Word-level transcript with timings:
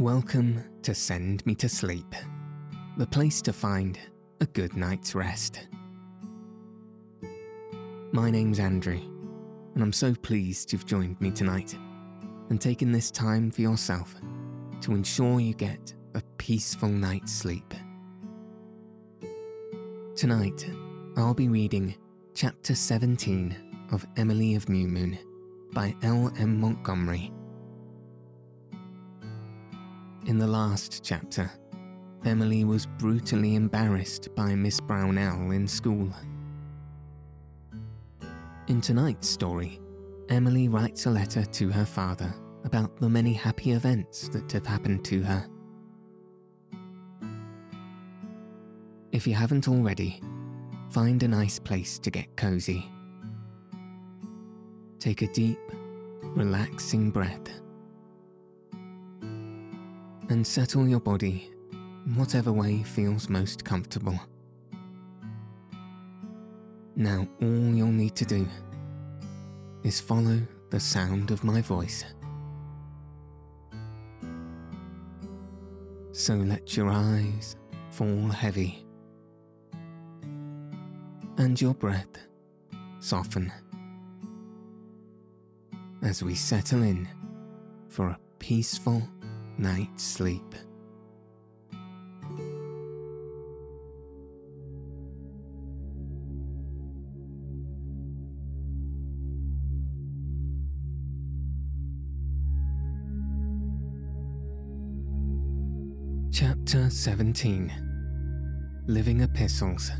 Welcome 0.00 0.62
to 0.82 0.94
Send 0.94 1.46
Me 1.46 1.54
to 1.54 1.68
Sleep, 1.68 2.14
the 2.96 3.06
place 3.06 3.40
to 3.42 3.52
find 3.52 3.98
a 4.40 4.46
good 4.46 4.76
night's 4.76 5.14
rest. 5.14 5.68
My 8.12 8.30
name's 8.30 8.58
Andrew, 8.58 9.00
and 9.74 9.82
I'm 9.82 9.92
so 9.92 10.14
pleased 10.14 10.72
you've 10.72 10.84
joined 10.84 11.20
me 11.20 11.30
tonight 11.30 11.76
and 12.50 12.60
taken 12.60 12.92
this 12.92 13.10
time 13.10 13.50
for 13.50 13.62
yourself 13.62 14.14
to 14.82 14.92
ensure 14.92 15.40
you 15.40 15.54
get 15.54 15.94
a 16.14 16.22
peaceful 16.38 16.88
night's 16.88 17.32
sleep. 17.32 17.72
Tonight, 20.16 20.68
I'll 21.16 21.34
be 21.34 21.48
reading 21.48 21.94
Chapter 22.34 22.74
17 22.74 23.86
of 23.92 24.06
Emily 24.16 24.54
of 24.54 24.68
New 24.68 24.88
Moon 24.88 25.18
by 25.74 25.94
L. 26.02 26.32
M. 26.38 26.60
Montgomery. 26.60 27.32
In 30.26 30.38
the 30.38 30.46
last 30.46 31.04
chapter, 31.04 31.50
Emily 32.24 32.64
was 32.64 32.86
brutally 32.86 33.56
embarrassed 33.56 34.34
by 34.34 34.54
Miss 34.54 34.80
Brownell 34.80 35.50
in 35.50 35.66
school. 35.66 36.08
In 38.68 38.80
tonight's 38.80 39.28
story, 39.28 39.80
Emily 40.30 40.68
writes 40.68 41.04
a 41.04 41.10
letter 41.10 41.44
to 41.44 41.68
her 41.70 41.84
father 41.84 42.32
about 42.64 42.96
the 42.98 43.08
many 43.10 43.34
happy 43.34 43.72
events 43.72 44.28
that 44.28 44.50
have 44.52 44.64
happened 44.64 45.04
to 45.04 45.22
her. 45.22 45.46
If 49.12 49.26
you 49.26 49.34
haven't 49.34 49.68
already, 49.68 50.22
find 50.90 51.22
a 51.22 51.28
nice 51.28 51.58
place 51.58 51.98
to 51.98 52.10
get 52.10 52.36
cozy. 52.36 52.90
Take 55.04 55.20
a 55.20 55.26
deep, 55.26 55.60
relaxing 56.22 57.10
breath 57.10 57.50
and 60.30 60.46
settle 60.46 60.88
your 60.88 60.98
body 60.98 61.52
in 62.06 62.16
whatever 62.16 62.50
way 62.50 62.82
feels 62.82 63.28
most 63.28 63.66
comfortable. 63.66 64.18
Now, 66.96 67.28
all 67.42 67.74
you'll 67.74 67.88
need 67.88 68.16
to 68.16 68.24
do 68.24 68.48
is 69.82 70.00
follow 70.00 70.40
the 70.70 70.80
sound 70.80 71.30
of 71.30 71.44
my 71.44 71.60
voice. 71.60 72.06
So 76.12 76.32
let 76.32 76.78
your 76.78 76.88
eyes 76.88 77.56
fall 77.90 78.28
heavy 78.28 78.86
and 81.36 81.60
your 81.60 81.74
breath 81.74 82.16
soften 83.00 83.52
as 86.04 86.22
we 86.22 86.34
settle 86.34 86.82
in 86.82 87.08
for 87.88 88.08
a 88.08 88.18
peaceful 88.38 89.02
night's 89.56 90.02
sleep. 90.02 90.54
Chapter 106.30 106.90
17 106.90 107.72
Living 108.86 109.22
Epistles 109.22 109.90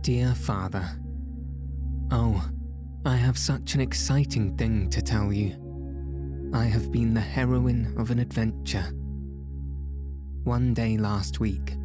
Dear 0.00 0.34
Father, 0.34 0.88
Oh, 2.10 2.42
I 3.06 3.16
have 3.16 3.38
such 3.38 3.74
an 3.74 3.80
exciting 3.80 4.58
thing 4.58 4.90
to 4.90 5.00
tell 5.00 5.32
you. 5.32 5.56
I 6.52 6.64
have 6.64 6.92
been 6.92 7.14
the 7.14 7.20
heroine 7.20 7.94
of 7.96 8.10
an 8.10 8.18
adventure. 8.18 8.92
One 10.44 10.74
day 10.74 10.98
last 10.98 11.40
week, 11.40 11.76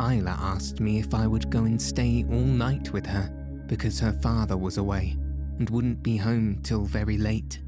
Isla 0.00 0.36
asked 0.36 0.80
me 0.80 0.98
if 0.98 1.14
I 1.14 1.28
would 1.28 1.48
go 1.48 1.60
and 1.60 1.80
stay 1.80 2.24
all 2.28 2.40
night 2.40 2.92
with 2.92 3.06
her 3.06 3.30
because 3.68 4.00
her 4.00 4.14
father 4.14 4.56
was 4.56 4.76
away 4.76 5.16
and 5.60 5.70
wouldn't 5.70 6.02
be 6.02 6.16
home 6.16 6.58
till 6.64 6.84
very 6.86 7.18
late. 7.18 7.60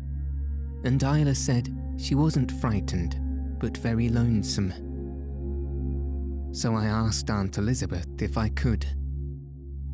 And 0.82 1.00
Isla 1.00 1.36
said 1.36 1.72
she 1.96 2.16
wasn't 2.16 2.50
frightened, 2.60 3.20
but 3.60 3.76
very 3.76 4.08
lonesome. 4.08 4.72
So 6.52 6.74
I 6.74 6.86
asked 6.86 7.30
Aunt 7.30 7.56
Elizabeth 7.56 8.20
if 8.20 8.36
I 8.36 8.48
could. 8.48 8.84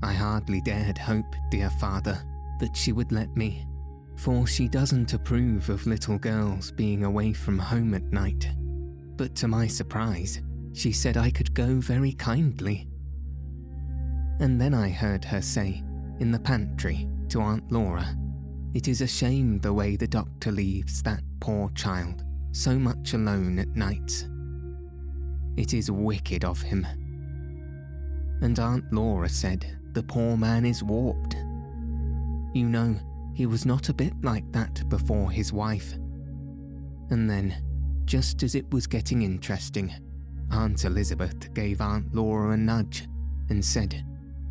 I 0.03 0.15
hardly 0.15 0.62
dared 0.62 0.97
hope, 0.97 1.34
dear 1.50 1.69
father, 1.79 2.19
that 2.62 2.75
she 2.75 2.93
would 2.93 3.12
let 3.12 3.37
me 3.37 3.67
for 4.23 4.47
she 4.47 4.69
doesn't 4.69 5.15
approve 5.15 5.69
of 5.69 5.84
little 5.84 6.17
girls 6.17 6.71
being 6.71 7.03
away 7.03 7.33
from 7.33 7.59
home 7.59 7.93
at 7.93 8.12
night. 8.12 8.49
But 9.17 9.34
to 9.37 9.49
my 9.49 9.67
surprise, 9.67 10.41
she 10.75 10.93
said 10.93 11.17
I 11.17 11.31
could 11.31 11.53
go 11.55 11.81
very 11.81 12.12
kindly. 12.12 12.89
And 14.39 14.61
then 14.61 14.75
I 14.75 14.91
heard 14.91 15.25
her 15.25 15.43
say, 15.43 15.83
in 16.21 16.31
the 16.31 16.39
pantry, 16.39 17.09
to 17.31 17.41
Aunt 17.41 17.71
Laura, 17.73 18.06
It 18.75 18.87
is 18.89 19.00
a 19.00 19.06
shame 19.09 19.59
the 19.59 19.73
way 19.73 19.97
the 19.97 20.06
doctor 20.06 20.53
leaves 20.53 21.03
that 21.03 21.23
poor 21.41 21.69
child 21.71 22.25
so 22.53 22.79
much 22.79 23.15
alone 23.15 23.59
at 23.59 23.75
nights. 23.75 24.29
It 25.56 25.75
is 25.75 25.91
wicked 25.91 26.44
of 26.44 26.62
him. 26.62 26.87
And 28.41 28.59
Aunt 28.59 28.84
Laura 28.93 29.29
said 29.29 29.67
the 29.93 30.03
poor 30.03 30.37
man 30.37 30.65
is 30.65 30.83
warped. 30.83 31.37
You 32.52 32.68
know, 32.68 32.96
he 33.34 33.46
was 33.46 33.64
not 33.64 33.88
a 33.88 33.94
bit 33.94 34.12
like 34.22 34.50
that 34.52 34.88
before 34.88 35.30
his 35.30 35.52
wife. 35.52 35.94
And 37.10 37.28
then, 37.28 37.54
just 38.04 38.42
as 38.42 38.54
it 38.54 38.70
was 38.70 38.86
getting 38.86 39.22
interesting, 39.22 39.92
Aunt 40.50 40.84
Elizabeth 40.84 41.52
gave 41.54 41.80
Aunt 41.80 42.14
Laura 42.14 42.52
a 42.52 42.56
nudge 42.56 43.08
and 43.48 43.64
said, 43.64 44.04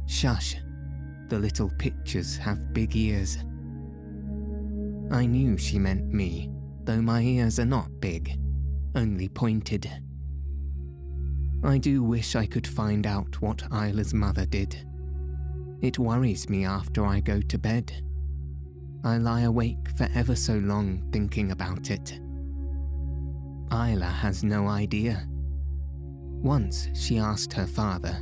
Shush, 0.07 0.55
the 1.29 1.37
little 1.39 1.69
pictures 1.77 2.35
have 2.37 2.73
big 2.73 2.95
ears. 2.95 3.37
I 5.11 5.25
knew 5.25 5.57
she 5.57 5.77
meant 5.77 6.07
me, 6.11 6.49
though 6.83 7.01
my 7.01 7.21
ears 7.21 7.59
are 7.59 7.65
not 7.65 7.99
big, 7.99 8.37
only 8.95 9.29
pointed. 9.29 9.89
I 11.63 11.77
do 11.77 12.01
wish 12.01 12.35
I 12.35 12.47
could 12.47 12.65
find 12.65 13.05
out 13.05 13.41
what 13.41 13.63
Isla's 13.71 14.13
mother 14.13 14.45
did. 14.45 14.87
It 15.81 15.97
worries 15.97 16.47
me 16.47 16.65
after 16.65 17.05
I 17.05 17.19
go 17.19 17.41
to 17.41 17.57
bed. 17.57 17.91
I 19.03 19.17
lie 19.17 19.41
awake 19.41 19.89
for 19.97 20.07
ever 20.13 20.35
so 20.35 20.55
long 20.59 21.03
thinking 21.11 21.51
about 21.51 21.89
it. 21.89 22.19
Isla 23.71 24.05
has 24.05 24.43
no 24.43 24.67
idea. 24.67 25.27
Once 26.43 26.89
she 26.93 27.17
asked 27.17 27.53
her 27.53 27.65
father, 27.65 28.15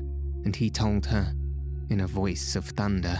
and 0.45 0.55
he 0.55 0.69
told 0.69 1.05
her, 1.07 1.33
in 1.89 2.01
a 2.01 2.07
voice 2.07 2.55
of 2.55 2.65
thunder, 2.65 3.19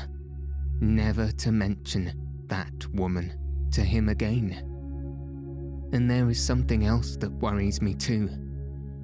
never 0.80 1.32
to 1.34 1.52
mention 1.52 2.14
that 2.48 2.88
woman 2.94 3.34
to 3.72 3.82
him 3.82 4.08
again. 4.10 4.52
And 5.92 6.10
there 6.10 6.30
is 6.30 6.42
something 6.42 6.86
else 6.86 7.18
that 7.18 7.32
worries 7.32 7.82
me 7.82 7.94
too. 7.94 8.30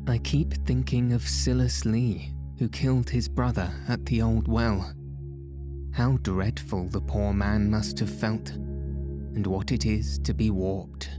I 0.08 0.20
keep 0.20 0.54
thinking 0.66 1.12
of 1.14 1.28
Silas 1.28 1.84
Lee, 1.84 2.32
who 2.58 2.70
killed 2.70 3.10
his 3.10 3.28
brother 3.28 3.74
at 3.90 4.06
the 4.06 4.22
old 4.22 4.48
well. 4.48 4.94
How 5.96 6.18
dreadful 6.24 6.90
the 6.90 7.00
poor 7.00 7.32
man 7.32 7.72
must 7.72 8.00
have 8.00 8.10
felt, 8.10 8.50
and 8.50 9.48
what 9.48 9.72
it 9.72 9.86
is 9.86 10.20
to 10.26 10.34
be 10.34 10.50
warped. 10.50 11.10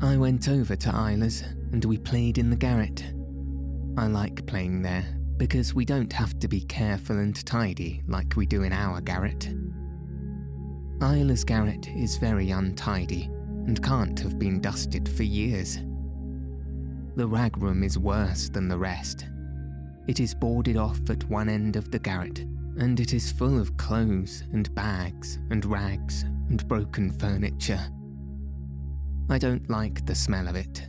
I 0.00 0.16
went 0.16 0.48
over 0.48 0.74
to 0.74 0.88
Isla's 0.88 1.42
and 1.72 1.84
we 1.84 1.98
played 1.98 2.38
in 2.38 2.48
the 2.48 2.56
garret. 2.56 3.04
I 3.98 4.06
like 4.06 4.46
playing 4.46 4.80
there 4.80 5.04
because 5.36 5.74
we 5.74 5.84
don't 5.84 6.10
have 6.14 6.38
to 6.38 6.48
be 6.48 6.62
careful 6.62 7.18
and 7.18 7.36
tidy 7.44 8.02
like 8.08 8.36
we 8.36 8.46
do 8.46 8.62
in 8.62 8.72
our 8.72 9.02
garret. 9.02 9.52
Isla's 11.02 11.44
garret 11.44 11.88
is 11.88 12.16
very 12.16 12.52
untidy 12.52 13.24
and 13.66 13.82
can't 13.82 14.18
have 14.20 14.38
been 14.38 14.62
dusted 14.62 15.06
for 15.06 15.24
years. 15.24 15.76
The 17.16 17.28
rag 17.28 17.58
room 17.58 17.82
is 17.82 17.98
worse 17.98 18.48
than 18.48 18.66
the 18.66 18.78
rest. 18.78 19.26
It 20.06 20.20
is 20.20 20.34
boarded 20.34 20.78
off 20.78 21.10
at 21.10 21.24
one 21.24 21.50
end 21.50 21.76
of 21.76 21.90
the 21.90 21.98
garret 21.98 22.46
and 22.78 23.00
it 23.00 23.12
is 23.12 23.32
full 23.32 23.60
of 23.60 23.76
clothes 23.76 24.44
and 24.52 24.72
bags 24.74 25.38
and 25.50 25.64
rags 25.64 26.22
and 26.22 26.66
broken 26.68 27.10
furniture. 27.10 27.84
I 29.28 29.38
don't 29.38 29.68
like 29.68 30.06
the 30.06 30.14
smell 30.14 30.48
of 30.48 30.56
it. 30.56 30.88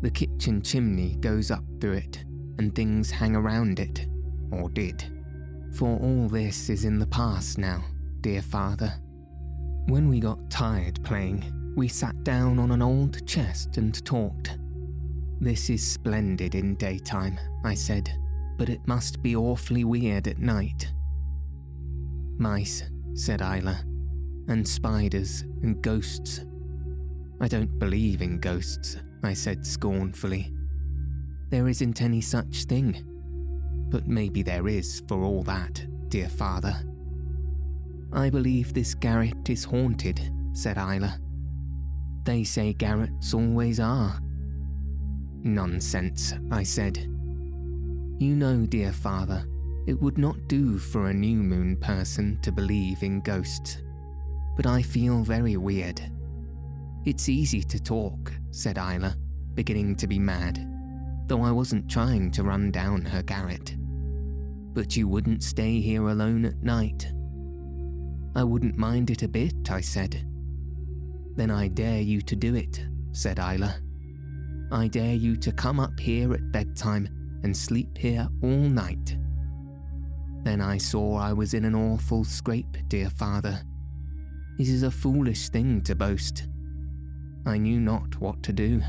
The 0.00 0.10
kitchen 0.10 0.62
chimney 0.62 1.16
goes 1.16 1.50
up 1.50 1.64
through 1.80 1.94
it, 1.94 2.24
and 2.58 2.74
things 2.74 3.10
hang 3.10 3.36
around 3.36 3.78
it, 3.78 4.06
or 4.50 4.68
did. 4.70 5.04
For 5.74 5.98
all 5.98 6.28
this 6.28 6.70
is 6.70 6.84
in 6.84 6.98
the 6.98 7.06
past 7.06 7.58
now, 7.58 7.84
dear 8.20 8.42
father. 8.42 8.92
When 9.86 10.08
we 10.08 10.20
got 10.20 10.50
tired 10.50 11.02
playing, 11.04 11.74
we 11.76 11.88
sat 11.88 12.24
down 12.24 12.58
on 12.58 12.70
an 12.72 12.82
old 12.82 13.26
chest 13.26 13.76
and 13.76 14.04
talked. 14.04 14.58
This 15.40 15.70
is 15.70 15.86
splendid 15.86 16.54
in 16.54 16.74
daytime, 16.76 17.38
I 17.64 17.74
said, 17.74 18.10
but 18.58 18.68
it 18.68 18.86
must 18.86 19.22
be 19.22 19.34
awfully 19.34 19.84
weird 19.84 20.28
at 20.28 20.38
night. 20.38 20.92
Mice, 22.36 22.82
said 23.14 23.40
Isla, 23.40 23.82
and 24.48 24.66
spiders 24.66 25.42
and 25.62 25.80
ghosts. 25.80 26.44
I 27.40 27.48
don't 27.48 27.78
believe 27.78 28.20
in 28.20 28.40
ghosts, 28.40 28.98
I 29.22 29.32
said 29.32 29.64
scornfully. 29.64 30.52
There 31.50 31.68
isn't 31.68 32.02
any 32.02 32.20
such 32.20 32.64
thing. 32.64 33.04
But 33.90 34.06
maybe 34.06 34.42
there 34.42 34.68
is 34.68 35.02
for 35.08 35.22
all 35.22 35.42
that, 35.44 35.86
dear 36.10 36.28
father. 36.28 36.74
I 38.12 38.28
believe 38.28 38.74
this 38.74 38.94
garret 38.94 39.48
is 39.48 39.64
haunted, 39.64 40.20
said 40.52 40.76
Isla. 40.76 41.18
They 42.24 42.44
say 42.44 42.74
garrets 42.74 43.32
always 43.32 43.80
are. 43.80 44.20
Nonsense, 45.42 46.34
I 46.50 46.64
said. 46.64 47.06
You 48.18 48.34
know, 48.34 48.66
dear 48.66 48.92
father, 48.92 49.46
it 49.86 50.00
would 50.00 50.18
not 50.18 50.48
do 50.48 50.76
for 50.76 51.06
a 51.06 51.14
new 51.14 51.36
moon 51.36 51.76
person 51.76 52.36
to 52.42 52.50
believe 52.50 53.04
in 53.04 53.20
ghosts. 53.20 53.80
But 54.56 54.66
I 54.66 54.82
feel 54.82 55.22
very 55.22 55.56
weird. 55.56 56.02
It's 57.04 57.28
easy 57.28 57.62
to 57.62 57.80
talk, 57.80 58.32
said 58.50 58.76
Isla, 58.76 59.16
beginning 59.54 59.94
to 59.96 60.08
be 60.08 60.18
mad, 60.18 60.58
though 61.28 61.42
I 61.42 61.52
wasn't 61.52 61.88
trying 61.88 62.32
to 62.32 62.42
run 62.42 62.72
down 62.72 63.04
her 63.04 63.22
garret. 63.22 63.76
But 64.74 64.96
you 64.96 65.06
wouldn't 65.06 65.44
stay 65.44 65.80
here 65.80 66.08
alone 66.08 66.44
at 66.44 66.60
night. 66.60 67.06
I 68.34 68.42
wouldn't 68.42 68.76
mind 68.76 69.10
it 69.10 69.22
a 69.22 69.28
bit, 69.28 69.70
I 69.70 69.80
said. 69.80 70.26
Then 71.36 71.52
I 71.52 71.68
dare 71.68 72.00
you 72.00 72.20
to 72.22 72.34
do 72.34 72.56
it, 72.56 72.84
said 73.12 73.38
Isla. 73.38 73.76
I 74.72 74.88
dare 74.88 75.14
you 75.14 75.36
to 75.36 75.52
come 75.52 75.78
up 75.78 76.00
here 76.00 76.34
at 76.34 76.50
bedtime 76.50 77.08
and 77.42 77.56
sleep 77.56 77.96
here 77.96 78.28
all 78.42 78.48
night. 78.48 79.16
Then 80.44 80.60
I 80.60 80.78
saw 80.78 81.16
I 81.16 81.32
was 81.32 81.54
in 81.54 81.64
an 81.64 81.74
awful 81.74 82.24
scrape, 82.24 82.76
dear 82.88 83.10
father. 83.10 83.60
It 84.58 84.68
is 84.68 84.82
a 84.82 84.90
foolish 84.90 85.48
thing 85.48 85.82
to 85.82 85.94
boast. 85.94 86.48
I 87.46 87.58
knew 87.58 87.80
not 87.80 88.20
what 88.20 88.42
to 88.44 88.52
do. 88.52 88.82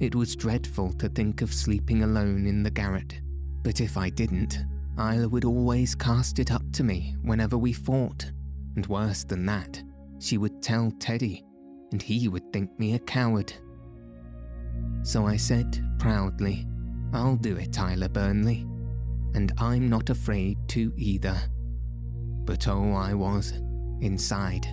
It 0.00 0.14
was 0.14 0.36
dreadful 0.36 0.92
to 0.94 1.08
think 1.08 1.42
of 1.42 1.52
sleeping 1.52 2.02
alone 2.02 2.46
in 2.46 2.62
the 2.62 2.70
garret, 2.70 3.20
but 3.62 3.80
if 3.80 3.96
I 3.96 4.10
didn't, 4.10 4.58
Isla 4.98 5.28
would 5.28 5.44
always 5.44 5.94
cast 5.94 6.38
it 6.38 6.50
up 6.50 6.62
to 6.72 6.84
me 6.84 7.16
whenever 7.22 7.58
we 7.58 7.72
fought, 7.72 8.30
and 8.76 8.86
worse 8.86 9.24
than 9.24 9.46
that, 9.46 9.82
she 10.18 10.38
would 10.38 10.62
tell 10.62 10.90
Teddy, 10.98 11.44
and 11.92 12.00
he 12.00 12.28
would 12.28 12.52
think 12.52 12.78
me 12.78 12.94
a 12.94 12.98
coward. 12.98 13.52
So 15.02 15.26
I 15.26 15.36
said 15.36 15.82
proudly, 15.98 16.66
I'll 17.12 17.36
do 17.36 17.56
it, 17.56 17.76
Isla 17.76 18.08
Burnley, 18.08 18.66
and 19.34 19.52
I'm 19.58 19.88
not 19.88 20.10
afraid 20.10 20.58
to 20.68 20.92
either. 20.96 21.36
But 22.44 22.68
oh, 22.68 22.92
I 22.92 23.14
was, 23.14 23.52
inside. 24.00 24.66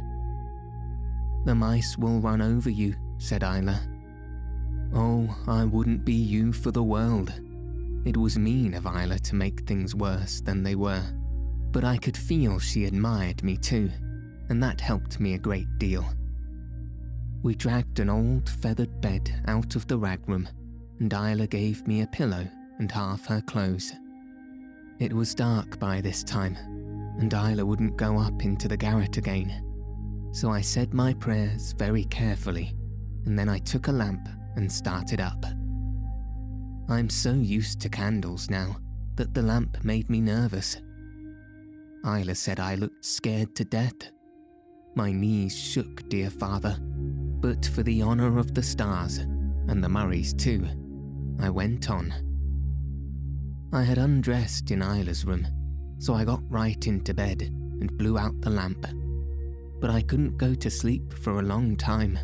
The 1.45 1.55
mice 1.55 1.97
will 1.97 2.19
run 2.19 2.41
over 2.41 2.69
you, 2.69 2.95
said 3.17 3.43
Isla. 3.43 3.79
Oh, 4.93 5.35
I 5.47 5.65
wouldn't 5.65 6.05
be 6.05 6.13
you 6.13 6.53
for 6.53 6.71
the 6.71 6.83
world. 6.83 7.33
It 8.05 8.15
was 8.15 8.37
mean 8.37 8.73
of 8.73 8.85
Isla 8.85 9.19
to 9.19 9.35
make 9.35 9.61
things 9.61 9.95
worse 9.95 10.39
than 10.39 10.63
they 10.63 10.75
were, 10.75 11.03
but 11.71 11.83
I 11.83 11.97
could 11.97 12.15
feel 12.15 12.59
she 12.59 12.85
admired 12.85 13.43
me 13.43 13.57
too, 13.57 13.91
and 14.49 14.61
that 14.63 14.79
helped 14.79 15.19
me 15.19 15.33
a 15.33 15.39
great 15.39 15.67
deal. 15.77 16.05
We 17.43 17.55
dragged 17.55 17.99
an 17.99 18.09
old 18.09 18.49
feathered 18.49 19.01
bed 19.01 19.43
out 19.47 19.75
of 19.75 19.87
the 19.87 19.97
rag 19.97 20.27
room, 20.27 20.47
and 20.99 21.11
Isla 21.11 21.47
gave 21.47 21.85
me 21.87 22.01
a 22.01 22.07
pillow 22.07 22.47
and 22.79 22.91
half 22.91 23.25
her 23.25 23.41
clothes. 23.41 23.93
It 24.99 25.13
was 25.13 25.35
dark 25.35 25.79
by 25.79 26.01
this 26.01 26.23
time, 26.23 26.55
and 27.19 27.31
Isla 27.31 27.65
wouldn't 27.65 27.97
go 27.97 28.17
up 28.17 28.43
into 28.43 28.67
the 28.67 28.77
garret 28.77 29.17
again. 29.17 29.63
So 30.31 30.49
I 30.49 30.61
said 30.61 30.93
my 30.93 31.13
prayers 31.13 31.73
very 31.73 32.05
carefully, 32.05 32.75
and 33.25 33.37
then 33.37 33.49
I 33.49 33.59
took 33.59 33.87
a 33.87 33.91
lamp 33.91 34.27
and 34.55 34.71
started 34.71 35.21
up. 35.21 35.45
I'm 36.89 37.09
so 37.09 37.33
used 37.33 37.81
to 37.81 37.89
candles 37.89 38.49
now 38.49 38.77
that 39.15 39.33
the 39.33 39.41
lamp 39.41 39.83
made 39.83 40.09
me 40.09 40.21
nervous. 40.21 40.77
Isla 42.05 42.35
said 42.35 42.59
I 42.59 42.75
looked 42.75 43.05
scared 43.05 43.55
to 43.55 43.65
death. 43.65 44.11
My 44.95 45.11
knees 45.11 45.57
shook, 45.57 46.07
dear 46.09 46.29
father, 46.29 46.77
but 46.79 47.65
for 47.65 47.83
the 47.83 48.01
honour 48.01 48.37
of 48.39 48.53
the 48.53 48.63
stars, 48.63 49.17
and 49.17 49.83
the 49.83 49.89
Murrays 49.89 50.33
too, 50.33 50.67
I 51.39 51.49
went 51.49 51.89
on. 51.89 52.13
I 53.71 53.83
had 53.83 53.97
undressed 53.97 54.71
in 54.71 54.81
Isla's 54.81 55.25
room, 55.25 55.45
so 55.99 56.13
I 56.13 56.25
got 56.25 56.41
right 56.49 56.87
into 56.87 57.13
bed 57.13 57.41
and 57.41 57.97
blew 57.97 58.17
out 58.17 58.39
the 58.41 58.49
lamp. 58.49 58.85
But 59.79 59.89
I 59.89 60.01
couldn't 60.01 60.37
go 60.37 60.55
to 60.55 60.69
sleep 60.69 61.13
for 61.13 61.39
a 61.39 61.43
long 61.43 61.75
time. 61.75 62.17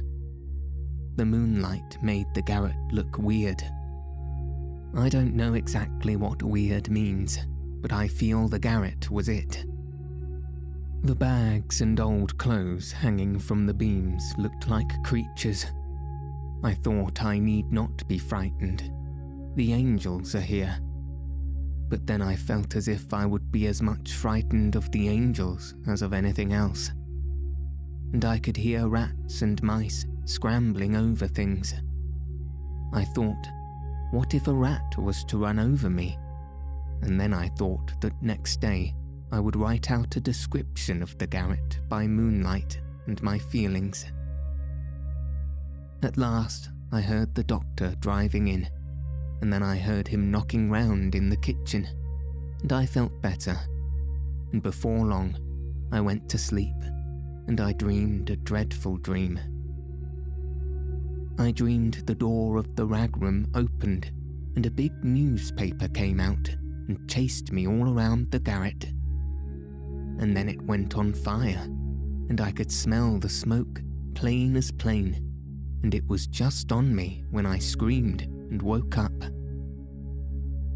The 1.15 1.25
moonlight 1.25 1.97
made 2.01 2.27
the 2.33 2.41
garret 2.41 2.75
look 2.91 3.17
weird. 3.17 3.61
I 4.95 5.09
don't 5.09 5.35
know 5.35 5.53
exactly 5.53 6.15
what 6.15 6.41
weird 6.41 6.89
means, 6.89 7.39
but 7.81 7.93
I 7.93 8.07
feel 8.07 8.47
the 8.47 8.59
garret 8.59 9.11
was 9.11 9.29
it. 9.29 9.65
The 11.03 11.15
bags 11.15 11.81
and 11.81 11.99
old 11.99 12.37
clothes 12.37 12.91
hanging 12.91 13.37
from 13.37 13.65
the 13.65 13.73
beams 13.73 14.33
looked 14.37 14.69
like 14.69 15.03
creatures. 15.03 15.65
I 16.63 16.73
thought 16.73 17.23
I 17.23 17.39
need 17.39 17.71
not 17.71 18.07
be 18.07 18.17
frightened. 18.17 18.89
The 19.55 19.73
angels 19.73 20.35
are 20.35 20.41
here. 20.41 20.77
But 21.89 22.07
then 22.07 22.21
I 22.21 22.35
felt 22.35 22.75
as 22.75 22.87
if 22.87 23.13
I 23.13 23.25
would 23.25 23.51
be 23.51 23.67
as 23.67 23.81
much 23.81 24.13
frightened 24.13 24.75
of 24.75 24.89
the 24.91 25.09
angels 25.09 25.75
as 25.87 26.01
of 26.01 26.13
anything 26.13 26.53
else. 26.53 26.91
And 28.13 28.25
I 28.25 28.39
could 28.39 28.57
hear 28.57 28.87
rats 28.87 29.41
and 29.41 29.61
mice 29.61 30.05
scrambling 30.25 30.95
over 30.95 31.27
things. 31.27 31.73
I 32.93 33.03
thought, 33.03 33.47
what 34.11 34.33
if 34.33 34.47
a 34.47 34.53
rat 34.53 34.97
was 34.97 35.23
to 35.25 35.37
run 35.37 35.59
over 35.59 35.89
me? 35.89 36.17
And 37.01 37.19
then 37.19 37.33
I 37.33 37.49
thought 37.49 37.99
that 38.01 38.21
next 38.21 38.61
day 38.61 38.95
I 39.31 39.39
would 39.39 39.55
write 39.55 39.91
out 39.91 40.15
a 40.15 40.21
description 40.21 41.01
of 41.01 41.17
the 41.17 41.27
garret 41.27 41.79
by 41.89 42.07
moonlight 42.07 42.79
and 43.07 43.21
my 43.21 43.37
feelings. 43.37 44.05
At 46.03 46.17
last, 46.17 46.69
I 46.91 47.01
heard 47.01 47.33
the 47.33 47.43
doctor 47.43 47.95
driving 47.99 48.47
in, 48.47 48.67
and 49.43 49.51
then 49.51 49.61
I 49.61 49.75
heard 49.75 50.07
him 50.07 50.31
knocking 50.31 50.71
round 50.71 51.15
in 51.15 51.27
the 51.27 51.35
kitchen, 51.35 51.85
and 52.61 52.71
I 52.71 52.85
felt 52.85 53.21
better. 53.21 53.59
And 54.53 54.63
before 54.63 55.05
long, 55.05 55.35
I 55.91 55.99
went 55.99 56.29
to 56.29 56.37
sleep, 56.37 56.77
and 57.47 57.59
I 57.59 57.73
dreamed 57.73 58.29
a 58.29 58.37
dreadful 58.37 58.95
dream. 58.95 59.37
I 61.37 61.51
dreamed 61.51 62.03
the 62.05 62.15
door 62.15 62.55
of 62.55 62.73
the 62.77 62.85
rag 62.85 63.17
room 63.17 63.45
opened, 63.53 64.09
and 64.55 64.65
a 64.65 64.71
big 64.71 64.93
newspaper 65.03 65.89
came 65.89 66.21
out 66.21 66.47
and 66.87 67.05
chased 67.09 67.51
me 67.51 67.67
all 67.67 67.93
around 67.93 68.31
the 68.31 68.39
garret 68.39 68.93
and 70.19 70.37
then 70.37 70.47
it 70.47 70.61
went 70.61 70.95
on 70.95 71.13
fire, 71.13 71.63
and 72.29 72.39
I 72.39 72.51
could 72.51 72.71
smell 72.71 73.19
the 73.19 73.27
smoke 73.27 73.81
plain 74.15 74.55
as 74.55 74.71
plain, 74.71 75.15
and 75.83 75.93
it 75.93 76.07
was 76.07 76.27
just 76.27 76.71
on 76.71 76.95
me 76.95 77.25
when 77.31 77.45
I 77.45 77.57
screamed 77.57 78.29
and 78.53 78.61
woke 78.61 78.99
up. 78.99 79.11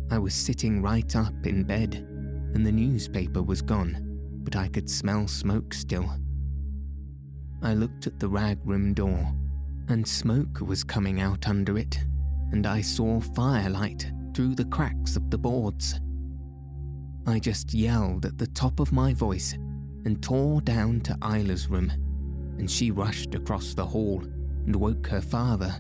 I 0.09 0.17
was 0.17 0.33
sitting 0.33 0.81
right 0.81 1.15
up 1.15 1.45
in 1.45 1.63
bed, 1.63 1.93
and 2.55 2.65
the 2.65 2.71
newspaper 2.71 3.43
was 3.43 3.61
gone, 3.61 3.99
but 4.43 4.55
I 4.55 4.67
could 4.67 4.89
smell 4.89 5.27
smoke 5.27 5.75
still. 5.75 6.09
I 7.61 7.75
looked 7.75 8.07
at 8.07 8.19
the 8.19 8.29
rag 8.29 8.57
room 8.65 8.95
door, 8.95 9.31
and 9.89 10.07
smoke 10.07 10.59
was 10.59 10.83
coming 10.83 11.21
out 11.21 11.47
under 11.47 11.77
it, 11.77 11.99
and 12.51 12.65
I 12.65 12.81
saw 12.81 13.21
firelight 13.21 14.11
through 14.33 14.55
the 14.55 14.65
cracks 14.65 15.15
of 15.15 15.29
the 15.29 15.37
boards. 15.37 16.01
I 17.27 17.37
just 17.37 17.75
yelled 17.75 18.25
at 18.25 18.39
the 18.39 18.47
top 18.47 18.79
of 18.79 18.91
my 18.91 19.13
voice 19.13 19.53
and 19.53 20.19
tore 20.23 20.61
down 20.61 21.01
to 21.01 21.17
Isla's 21.21 21.69
room, 21.69 21.91
and 22.57 22.71
she 22.71 22.89
rushed 22.89 23.35
across 23.35 23.75
the 23.75 23.85
hall 23.85 24.23
and 24.65 24.75
woke 24.75 25.05
her 25.05 25.21
father. 25.21 25.79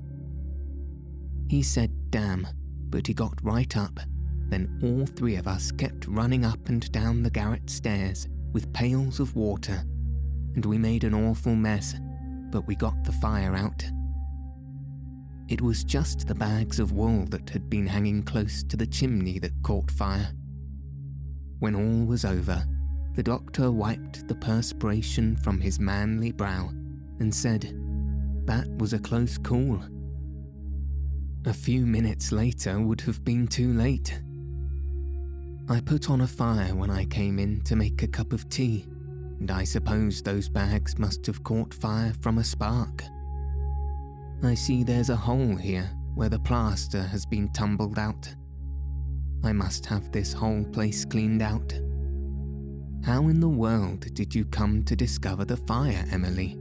He 1.47 1.63
said 1.63 1.91
damn, 2.11 2.47
but 2.89 3.07
he 3.07 3.13
got 3.13 3.43
right 3.43 3.75
up 3.77 3.99
Then 4.49 4.79
all 4.81 5.05
three 5.05 5.35
of 5.35 5.47
us 5.47 5.71
kept 5.71 6.07
running 6.07 6.45
up 6.45 6.69
and 6.69 6.89
down 6.91 7.23
the 7.23 7.29
garret 7.29 7.69
stairs 7.69 8.27
with 8.53 8.71
pails 8.73 9.19
of 9.19 9.35
water, 9.35 9.83
and 10.55 10.65
we 10.65 10.77
made 10.77 11.03
an 11.03 11.13
awful 11.13 11.55
mess, 11.55 11.95
but 12.49 12.65
we 12.65 12.75
got 12.75 13.03
the 13.03 13.11
fire 13.11 13.55
out. 13.55 13.85
It 15.49 15.61
was 15.61 15.83
just 15.83 16.27
the 16.27 16.35
bags 16.35 16.79
of 16.79 16.93
wool 16.93 17.25
that 17.29 17.49
had 17.49 17.69
been 17.69 17.87
hanging 17.87 18.23
close 18.23 18.63
to 18.63 18.77
the 18.77 18.87
chimney 18.87 19.39
that 19.39 19.63
caught 19.63 19.91
fire. 19.91 20.31
When 21.59 21.75
all 21.75 22.05
was 22.05 22.25
over, 22.25 22.65
the 23.15 23.23
doctor 23.23 23.71
wiped 23.71 24.27
the 24.27 24.35
perspiration 24.35 25.35
from 25.37 25.59
his 25.59 25.79
manly 25.79 26.31
brow 26.31 26.69
and 27.19 27.33
said, 27.33 27.73
That 28.45 28.67
was 28.77 28.93
a 28.93 28.99
close 28.99 29.37
call. 29.37 29.81
A 31.47 31.53
few 31.53 31.85
minutes 31.85 32.33
later 32.33 32.77
would 32.81 32.99
have 33.01 33.23
been 33.23 33.47
too 33.47 33.71
late. 33.71 34.19
I 35.69 35.79
put 35.79 36.09
on 36.09 36.19
a 36.19 36.27
fire 36.27 36.75
when 36.75 36.89
I 36.89 37.05
came 37.05 37.39
in 37.39 37.61
to 37.61 37.77
make 37.77 38.03
a 38.03 38.07
cup 38.07 38.33
of 38.33 38.49
tea, 38.49 38.85
and 39.39 39.49
I 39.49 39.63
suppose 39.63 40.21
those 40.21 40.49
bags 40.49 40.99
must 40.99 41.25
have 41.25 41.45
caught 41.45 41.73
fire 41.73 42.13
from 42.19 42.39
a 42.39 42.43
spark. 42.43 43.01
I 44.43 44.55
see 44.55 44.83
there's 44.83 45.09
a 45.09 45.15
hole 45.15 45.55
here 45.55 45.89
where 46.15 46.27
the 46.27 46.39
plaster 46.39 47.01
has 47.01 47.25
been 47.25 47.47
tumbled 47.53 47.97
out. 47.97 48.27
I 49.41 49.53
must 49.53 49.85
have 49.85 50.11
this 50.11 50.33
whole 50.33 50.65
place 50.65 51.05
cleaned 51.05 51.41
out. 51.41 51.71
How 53.05 53.29
in 53.29 53.39
the 53.39 53.47
world 53.47 54.13
did 54.15 54.35
you 54.35 54.43
come 54.43 54.83
to 54.83 54.97
discover 54.97 55.45
the 55.45 55.55
fire, 55.55 56.03
Emily? 56.11 56.57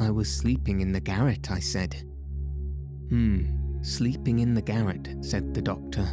I 0.00 0.10
was 0.10 0.34
sleeping 0.34 0.80
in 0.80 0.92
the 0.92 1.00
garret, 1.00 1.50
I 1.50 1.58
said. 1.58 2.02
Hmm, 3.08 3.82
sleeping 3.82 4.40
in 4.40 4.54
the 4.54 4.62
garret, 4.62 5.16
said 5.20 5.54
the 5.54 5.62
doctor. 5.62 6.04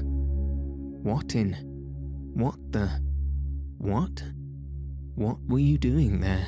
What 1.02 1.36
in? 1.36 1.54
What 2.34 2.56
the? 2.72 2.90
What? 3.78 4.24
What 5.16 5.38
were 5.48 5.60
you 5.60 5.78
doing 5.78 6.20
there? 6.20 6.48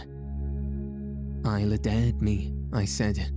Isla 1.46 1.78
dared 1.78 2.22
me, 2.22 2.54
I 2.74 2.86
said. 2.86 3.32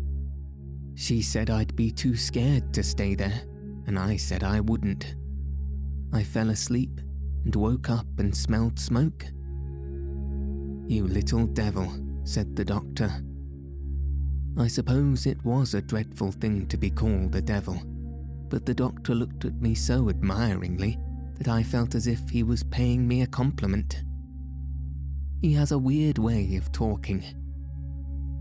She 0.94 1.22
said 1.22 1.50
I'd 1.50 1.76
be 1.76 1.90
too 1.90 2.16
scared 2.16 2.72
to 2.74 2.82
stay 2.82 3.14
there, 3.14 3.42
and 3.86 3.98
I 3.98 4.16
said 4.16 4.42
I 4.42 4.60
wouldn't. 4.60 5.14
I 6.12 6.24
fell 6.24 6.50
asleep 6.50 7.00
and 7.44 7.54
woke 7.54 7.90
up 7.90 8.06
and 8.18 8.34
smelled 8.36 8.78
smoke. 8.78 9.24
You 10.86 11.06
little 11.06 11.46
devil, 11.46 11.92
said 12.24 12.56
the 12.56 12.64
doctor. 12.64 13.12
I 14.58 14.66
suppose 14.66 15.24
it 15.24 15.44
was 15.44 15.74
a 15.74 15.80
dreadful 15.80 16.32
thing 16.32 16.66
to 16.66 16.76
be 16.76 16.90
called 16.90 17.36
a 17.36 17.40
devil, 17.40 17.80
but 18.48 18.66
the 18.66 18.74
doctor 18.74 19.14
looked 19.14 19.44
at 19.44 19.62
me 19.62 19.76
so 19.76 20.08
admiringly 20.08 20.98
that 21.36 21.46
I 21.46 21.62
felt 21.62 21.94
as 21.94 22.08
if 22.08 22.28
he 22.28 22.42
was 22.42 22.64
paying 22.64 23.06
me 23.06 23.22
a 23.22 23.26
compliment. 23.28 24.02
He 25.40 25.52
has 25.52 25.70
a 25.70 25.78
weird 25.78 26.18
way 26.18 26.56
of 26.56 26.72
talking. 26.72 27.22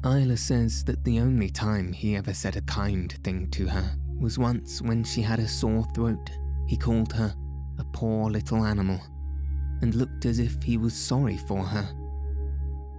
Isla 0.03 0.37
says 0.37 0.83
that 0.85 1.03
the 1.03 1.19
only 1.19 1.51
time 1.51 1.93
he 1.93 2.15
ever 2.15 2.33
said 2.33 2.55
a 2.55 2.61
kind 2.61 3.11
thing 3.23 3.51
to 3.51 3.67
her 3.67 3.95
was 4.19 4.39
once 4.39 4.81
when 4.81 5.03
she 5.03 5.21
had 5.21 5.37
a 5.37 5.47
sore 5.47 5.85
throat. 5.93 6.31
He 6.67 6.77
called 6.77 7.13
her 7.13 7.35
a 7.77 7.83
poor 7.83 8.31
little 8.31 8.65
animal 8.65 8.99
and 9.83 9.93
looked 9.93 10.25
as 10.25 10.39
if 10.39 10.63
he 10.63 10.77
was 10.77 10.95
sorry 10.95 11.37
for 11.37 11.63
her. 11.63 11.87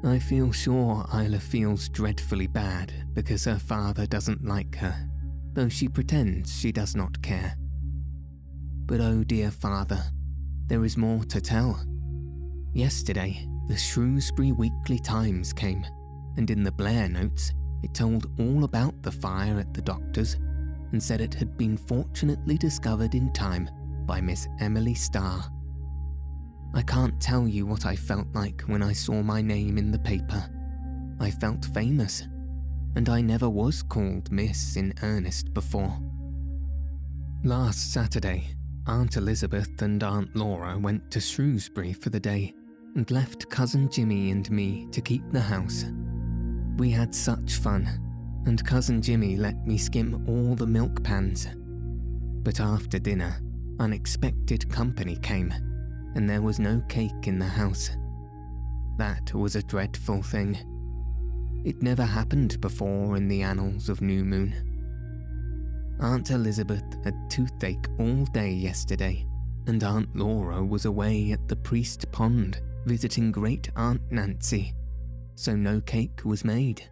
I 0.04 0.20
feel 0.20 0.52
sure 0.52 1.04
Isla 1.12 1.40
feels 1.40 1.88
dreadfully 1.88 2.46
bad 2.46 2.92
because 3.14 3.44
her 3.44 3.58
father 3.58 4.06
doesn't 4.06 4.44
like 4.44 4.76
her, 4.76 4.94
though 5.54 5.68
she 5.68 5.88
pretends 5.88 6.56
she 6.56 6.70
does 6.70 6.94
not 6.94 7.20
care. 7.20 7.56
But 8.86 9.00
oh 9.00 9.24
dear 9.24 9.50
father, 9.50 10.02
there 10.68 10.84
is 10.84 10.96
more 10.96 11.24
to 11.24 11.40
tell. 11.40 11.84
Yesterday, 12.72 13.48
the 13.66 13.76
Shrewsbury 13.76 14.52
Weekly 14.52 15.00
Times 15.00 15.52
came, 15.52 15.84
and 16.36 16.48
in 16.48 16.62
the 16.62 16.72
Blair 16.72 17.08
notes, 17.08 17.52
it 17.82 17.92
told 17.92 18.30
all 18.38 18.64
about 18.64 19.02
the 19.02 19.12
fire 19.12 19.58
at 19.58 19.74
the 19.74 19.82
doctor's 19.82 20.36
and 20.92 21.02
said 21.02 21.20
it 21.20 21.34
had 21.34 21.58
been 21.58 21.76
fortunately 21.76 22.56
discovered 22.56 23.14
in 23.14 23.32
time 23.32 23.68
by 24.06 24.20
Miss 24.20 24.46
Emily 24.60 24.94
Starr. 24.94 25.44
I 26.74 26.82
can't 26.82 27.20
tell 27.20 27.48
you 27.48 27.66
what 27.66 27.86
I 27.86 27.96
felt 27.96 28.26
like 28.34 28.62
when 28.62 28.82
I 28.82 28.92
saw 28.92 29.22
my 29.22 29.40
name 29.40 29.78
in 29.78 29.90
the 29.90 29.98
paper. 29.98 30.48
I 31.20 31.30
felt 31.30 31.64
famous, 31.66 32.26
and 32.94 33.08
I 33.08 33.20
never 33.20 33.48
was 33.48 33.82
called 33.82 34.30
Miss 34.30 34.76
in 34.76 34.92
earnest 35.02 35.52
before. 35.54 35.98
Last 37.44 37.92
Saturday, 37.92 38.56
Aunt 38.86 39.16
Elizabeth 39.16 39.82
and 39.82 40.02
Aunt 40.02 40.34
Laura 40.36 40.78
went 40.78 41.10
to 41.10 41.20
Shrewsbury 41.20 41.92
for 41.92 42.10
the 42.10 42.20
day 42.20 42.54
and 42.94 43.10
left 43.10 43.48
Cousin 43.48 43.88
Jimmy 43.88 44.30
and 44.30 44.50
me 44.50 44.88
to 44.92 45.00
keep 45.00 45.22
the 45.30 45.40
house. 45.40 45.84
We 46.76 46.90
had 46.90 47.14
such 47.14 47.54
fun, 47.54 47.88
and 48.46 48.64
Cousin 48.64 49.02
Jimmy 49.02 49.36
let 49.36 49.66
me 49.66 49.78
skim 49.78 50.24
all 50.28 50.54
the 50.54 50.66
milk 50.66 51.02
pans. 51.02 51.48
But 52.42 52.60
after 52.60 52.98
dinner, 52.98 53.40
unexpected 53.78 54.70
company 54.70 55.16
came 55.16 55.52
and 56.14 56.28
there 56.28 56.42
was 56.42 56.58
no 56.58 56.82
cake 56.88 57.26
in 57.26 57.38
the 57.38 57.46
house. 57.46 57.90
That 58.96 59.32
was 59.34 59.56
a 59.56 59.62
dreadful 59.62 60.22
thing. 60.22 60.58
It 61.64 61.82
never 61.82 62.04
happened 62.04 62.60
before 62.60 63.16
in 63.16 63.28
the 63.28 63.42
annals 63.42 63.88
of 63.88 64.00
New 64.00 64.24
Moon. 64.24 64.54
Aunt 66.00 66.30
Elizabeth 66.30 66.84
had 67.04 67.30
toothache 67.30 67.88
all 67.98 68.24
day 68.26 68.50
yesterday, 68.52 69.26
and 69.66 69.82
Aunt 69.82 70.14
Laura 70.14 70.64
was 70.64 70.84
away 70.84 71.32
at 71.32 71.48
the 71.48 71.56
Priest 71.56 72.10
Pond 72.12 72.60
visiting 72.86 73.30
Great 73.30 73.68
Aunt 73.76 74.00
Nancy, 74.10 74.72
so 75.34 75.54
no 75.54 75.80
cake 75.82 76.22
was 76.24 76.44
made. 76.44 76.82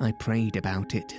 I 0.00 0.10
prayed 0.12 0.56
about 0.56 0.94
it, 0.94 1.12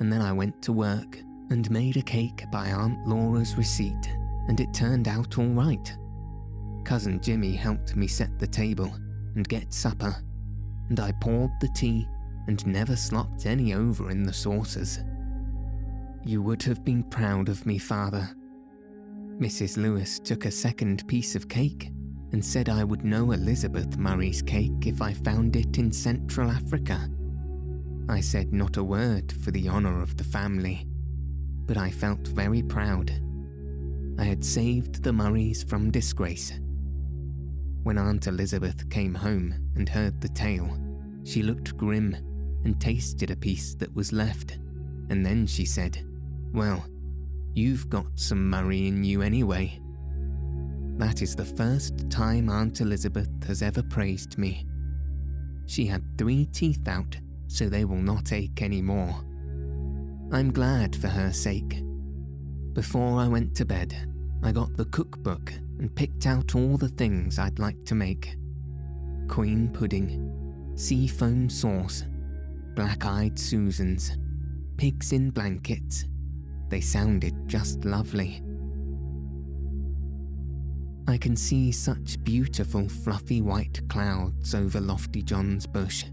and 0.00 0.12
then 0.12 0.20
I 0.20 0.32
went 0.32 0.60
to 0.62 0.72
work 0.72 1.18
and 1.50 1.70
made 1.70 1.96
a 1.96 2.02
cake 2.02 2.44
by 2.52 2.68
Aunt 2.68 3.06
Laura's 3.06 3.56
receipt, 3.56 4.06
and 4.48 4.60
it 4.60 4.74
turned 4.74 5.08
out 5.08 5.38
all 5.38 5.46
right. 5.46 5.96
Cousin 6.86 7.20
Jimmy 7.20 7.50
helped 7.50 7.96
me 7.96 8.06
set 8.06 8.38
the 8.38 8.46
table 8.46 8.94
and 9.34 9.48
get 9.48 9.74
supper, 9.74 10.14
and 10.88 11.00
I 11.00 11.10
poured 11.20 11.50
the 11.60 11.68
tea 11.74 12.06
and 12.46 12.64
never 12.64 12.94
slopped 12.94 13.44
any 13.44 13.74
over 13.74 14.08
in 14.08 14.22
the 14.22 14.32
saucers. 14.32 15.00
You 16.24 16.42
would 16.42 16.62
have 16.62 16.84
been 16.84 17.02
proud 17.02 17.48
of 17.48 17.66
me, 17.66 17.78
Father. 17.78 18.30
Mrs. 19.40 19.76
Lewis 19.76 20.20
took 20.20 20.44
a 20.44 20.50
second 20.52 21.04
piece 21.08 21.34
of 21.34 21.48
cake 21.48 21.90
and 22.30 22.42
said 22.42 22.68
I 22.68 22.84
would 22.84 23.04
know 23.04 23.32
Elizabeth 23.32 23.98
Murray's 23.98 24.40
cake 24.40 24.86
if 24.86 25.02
I 25.02 25.12
found 25.12 25.56
it 25.56 25.78
in 25.78 25.90
Central 25.90 26.52
Africa. 26.52 27.10
I 28.08 28.20
said 28.20 28.52
not 28.52 28.76
a 28.76 28.84
word 28.84 29.32
for 29.32 29.50
the 29.50 29.68
honour 29.68 30.00
of 30.02 30.16
the 30.16 30.24
family, 30.24 30.86
but 31.66 31.78
I 31.78 31.90
felt 31.90 32.28
very 32.28 32.62
proud. 32.62 33.10
I 34.20 34.24
had 34.24 34.44
saved 34.44 35.02
the 35.02 35.12
Murrays 35.12 35.64
from 35.64 35.90
disgrace 35.90 36.52
when 37.86 37.98
Aunt 37.98 38.26
Elizabeth 38.26 38.90
came 38.90 39.14
home 39.14 39.54
and 39.76 39.88
heard 39.88 40.20
the 40.20 40.28
tale, 40.30 40.76
she 41.22 41.40
looked 41.40 41.76
grim 41.76 42.16
and 42.64 42.80
tasted 42.80 43.30
a 43.30 43.36
piece 43.36 43.76
that 43.76 43.94
was 43.94 44.12
left, 44.12 44.58
and 45.08 45.24
then 45.24 45.46
she 45.46 45.64
said, 45.64 46.04
Well, 46.52 46.84
you've 47.54 47.88
got 47.88 48.08
some 48.16 48.50
Murray 48.50 48.88
in 48.88 49.04
you 49.04 49.22
anyway. 49.22 49.80
That 50.96 51.22
is 51.22 51.36
the 51.36 51.44
first 51.44 52.10
time 52.10 52.50
Aunt 52.50 52.80
Elizabeth 52.80 53.30
has 53.46 53.62
ever 53.62 53.84
praised 53.84 54.36
me. 54.36 54.66
She 55.66 55.86
had 55.86 56.02
three 56.18 56.46
teeth 56.46 56.88
out, 56.88 57.16
so 57.46 57.68
they 57.68 57.84
will 57.84 58.02
not 58.02 58.32
ache 58.32 58.62
any 58.62 58.82
more. 58.82 59.14
I'm 60.32 60.52
glad 60.52 60.96
for 60.96 61.06
her 61.06 61.32
sake. 61.32 61.84
Before 62.72 63.20
I 63.20 63.28
went 63.28 63.54
to 63.54 63.64
bed, 63.64 63.94
I 64.42 64.50
got 64.50 64.76
the 64.76 64.86
cookbook 64.86 65.52
and 65.78 65.94
picked 65.94 66.26
out 66.26 66.54
all 66.54 66.76
the 66.76 66.88
things 66.88 67.38
I'd 67.38 67.58
like 67.58 67.84
to 67.86 67.94
make 67.94 68.36
queen 69.28 69.68
pudding, 69.68 70.72
sea 70.76 71.06
foam 71.06 71.48
sauce, 71.48 72.04
black 72.74 73.04
eyed 73.04 73.38
Susans, 73.38 74.16
pigs 74.76 75.12
in 75.12 75.30
blankets. 75.30 76.06
They 76.68 76.80
sounded 76.80 77.34
just 77.48 77.84
lovely. 77.84 78.42
I 81.08 81.16
can 81.16 81.36
see 81.36 81.70
such 81.70 82.22
beautiful 82.24 82.88
fluffy 82.88 83.40
white 83.40 83.80
clouds 83.88 84.54
over 84.54 84.80
Lofty 84.80 85.22
John's 85.22 85.66
bush. 85.66 86.04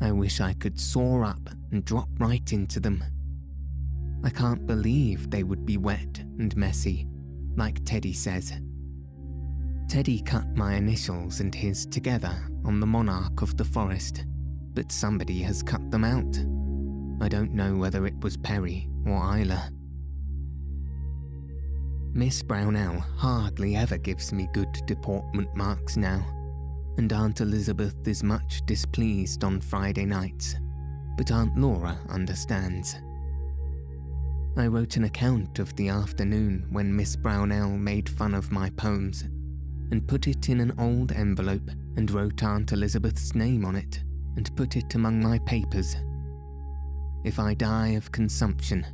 I 0.00 0.10
wish 0.10 0.40
I 0.40 0.54
could 0.54 0.80
soar 0.80 1.24
up 1.24 1.50
and 1.70 1.84
drop 1.84 2.08
right 2.18 2.52
into 2.52 2.80
them. 2.80 3.04
I 4.24 4.30
can't 4.30 4.66
believe 4.66 5.30
they 5.30 5.42
would 5.42 5.66
be 5.66 5.76
wet 5.76 6.18
and 6.38 6.56
messy 6.56 7.06
like 7.56 7.84
Teddy 7.84 8.12
says. 8.12 8.52
Teddy 9.88 10.20
cut 10.22 10.56
my 10.56 10.74
initials 10.74 11.40
and 11.40 11.54
his 11.54 11.86
together 11.86 12.34
on 12.64 12.80
the 12.80 12.86
monarch 12.86 13.42
of 13.42 13.56
the 13.56 13.64
forest, 13.64 14.24
but 14.72 14.90
somebody 14.90 15.40
has 15.42 15.62
cut 15.62 15.90
them 15.90 16.04
out. 16.04 16.36
I 17.24 17.28
don't 17.28 17.52
know 17.52 17.76
whether 17.76 18.06
it 18.06 18.18
was 18.20 18.36
Perry 18.36 18.88
or 19.06 19.38
Isla. 19.38 19.70
Miss 22.12 22.42
Brownell 22.42 23.00
hardly 23.00 23.76
ever 23.76 23.98
gives 23.98 24.32
me 24.32 24.48
good 24.52 24.72
deportment 24.86 25.54
marks 25.54 25.96
now, 25.96 26.24
and 26.96 27.12
Aunt 27.12 27.40
Elizabeth 27.40 28.06
is 28.06 28.22
much 28.22 28.64
displeased 28.66 29.42
on 29.44 29.60
Friday 29.60 30.04
nights, 30.04 30.56
but 31.16 31.30
Aunt 31.30 31.56
Laura 31.58 31.98
understands. 32.08 32.96
I 34.56 34.68
wrote 34.68 34.96
an 34.96 35.02
account 35.02 35.58
of 35.58 35.74
the 35.74 35.88
afternoon 35.88 36.66
when 36.70 36.94
Miss 36.94 37.16
Brownell 37.16 37.70
made 37.70 38.08
fun 38.08 38.34
of 38.34 38.52
my 38.52 38.70
poems 38.70 39.22
and 39.90 40.06
put 40.06 40.28
it 40.28 40.48
in 40.48 40.60
an 40.60 40.72
old 40.78 41.10
envelope 41.10 41.68
and 41.96 42.08
wrote 42.08 42.40
Aunt 42.44 42.70
Elizabeth's 42.70 43.34
name 43.34 43.64
on 43.64 43.74
it 43.74 44.04
and 44.36 44.54
put 44.54 44.76
it 44.76 44.94
among 44.94 45.20
my 45.20 45.40
papers. 45.40 45.96
If 47.24 47.40
I 47.40 47.54
die 47.54 47.88
of 47.88 48.12
consumption, 48.12 48.86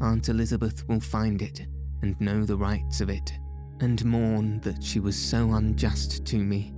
Aunt 0.00 0.28
Elizabeth 0.28 0.86
will 0.88 1.00
find 1.00 1.42
it 1.42 1.66
and 2.02 2.20
know 2.20 2.44
the 2.44 2.56
rights 2.56 3.00
of 3.00 3.10
it 3.10 3.32
and 3.80 4.04
mourn 4.04 4.60
that 4.60 4.82
she 4.82 5.00
was 5.00 5.16
so 5.16 5.54
unjust 5.54 6.24
to 6.26 6.36
me. 6.38 6.72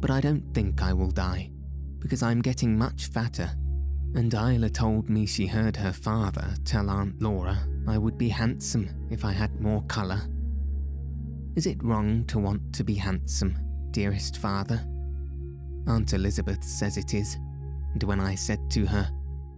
But 0.00 0.10
I 0.10 0.22
don't 0.22 0.54
think 0.54 0.82
I 0.82 0.94
will 0.94 1.10
die 1.10 1.50
because 1.98 2.22
I'm 2.22 2.40
getting 2.40 2.78
much 2.78 3.08
fatter 3.08 3.50
and 4.14 4.32
Isla 4.32 4.70
told 4.70 5.08
me 5.08 5.26
she 5.26 5.46
heard 5.46 5.76
her 5.76 5.92
father 5.92 6.54
tell 6.64 6.88
Aunt 6.88 7.20
Laura 7.20 7.58
I 7.86 7.98
would 7.98 8.18
be 8.18 8.28
handsome 8.28 8.88
if 9.10 9.24
I 9.24 9.32
had 9.32 9.60
more 9.60 9.82
colour. 9.82 10.22
Is 11.56 11.66
it 11.66 11.82
wrong 11.82 12.24
to 12.26 12.38
want 12.38 12.72
to 12.74 12.84
be 12.84 12.94
handsome, 12.94 13.58
dearest 13.90 14.38
father? 14.38 14.84
Aunt 15.86 16.12
Elizabeth 16.12 16.62
says 16.62 16.96
it 16.96 17.14
is, 17.14 17.36
and 17.92 18.02
when 18.02 18.20
I 18.20 18.34
said 18.34 18.70
to 18.72 18.86
her, 18.86 19.10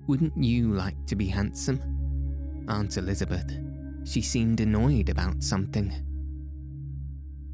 Wouldn't 0.06 0.36
you 0.36 0.72
like 0.72 1.06
to 1.06 1.16
be 1.16 1.26
handsome? 1.26 1.80
Aunt 2.68 2.96
Elizabeth, 2.96 3.52
she 4.04 4.22
seemed 4.22 4.60
annoyed 4.60 5.08
about 5.08 5.42
something. 5.42 5.92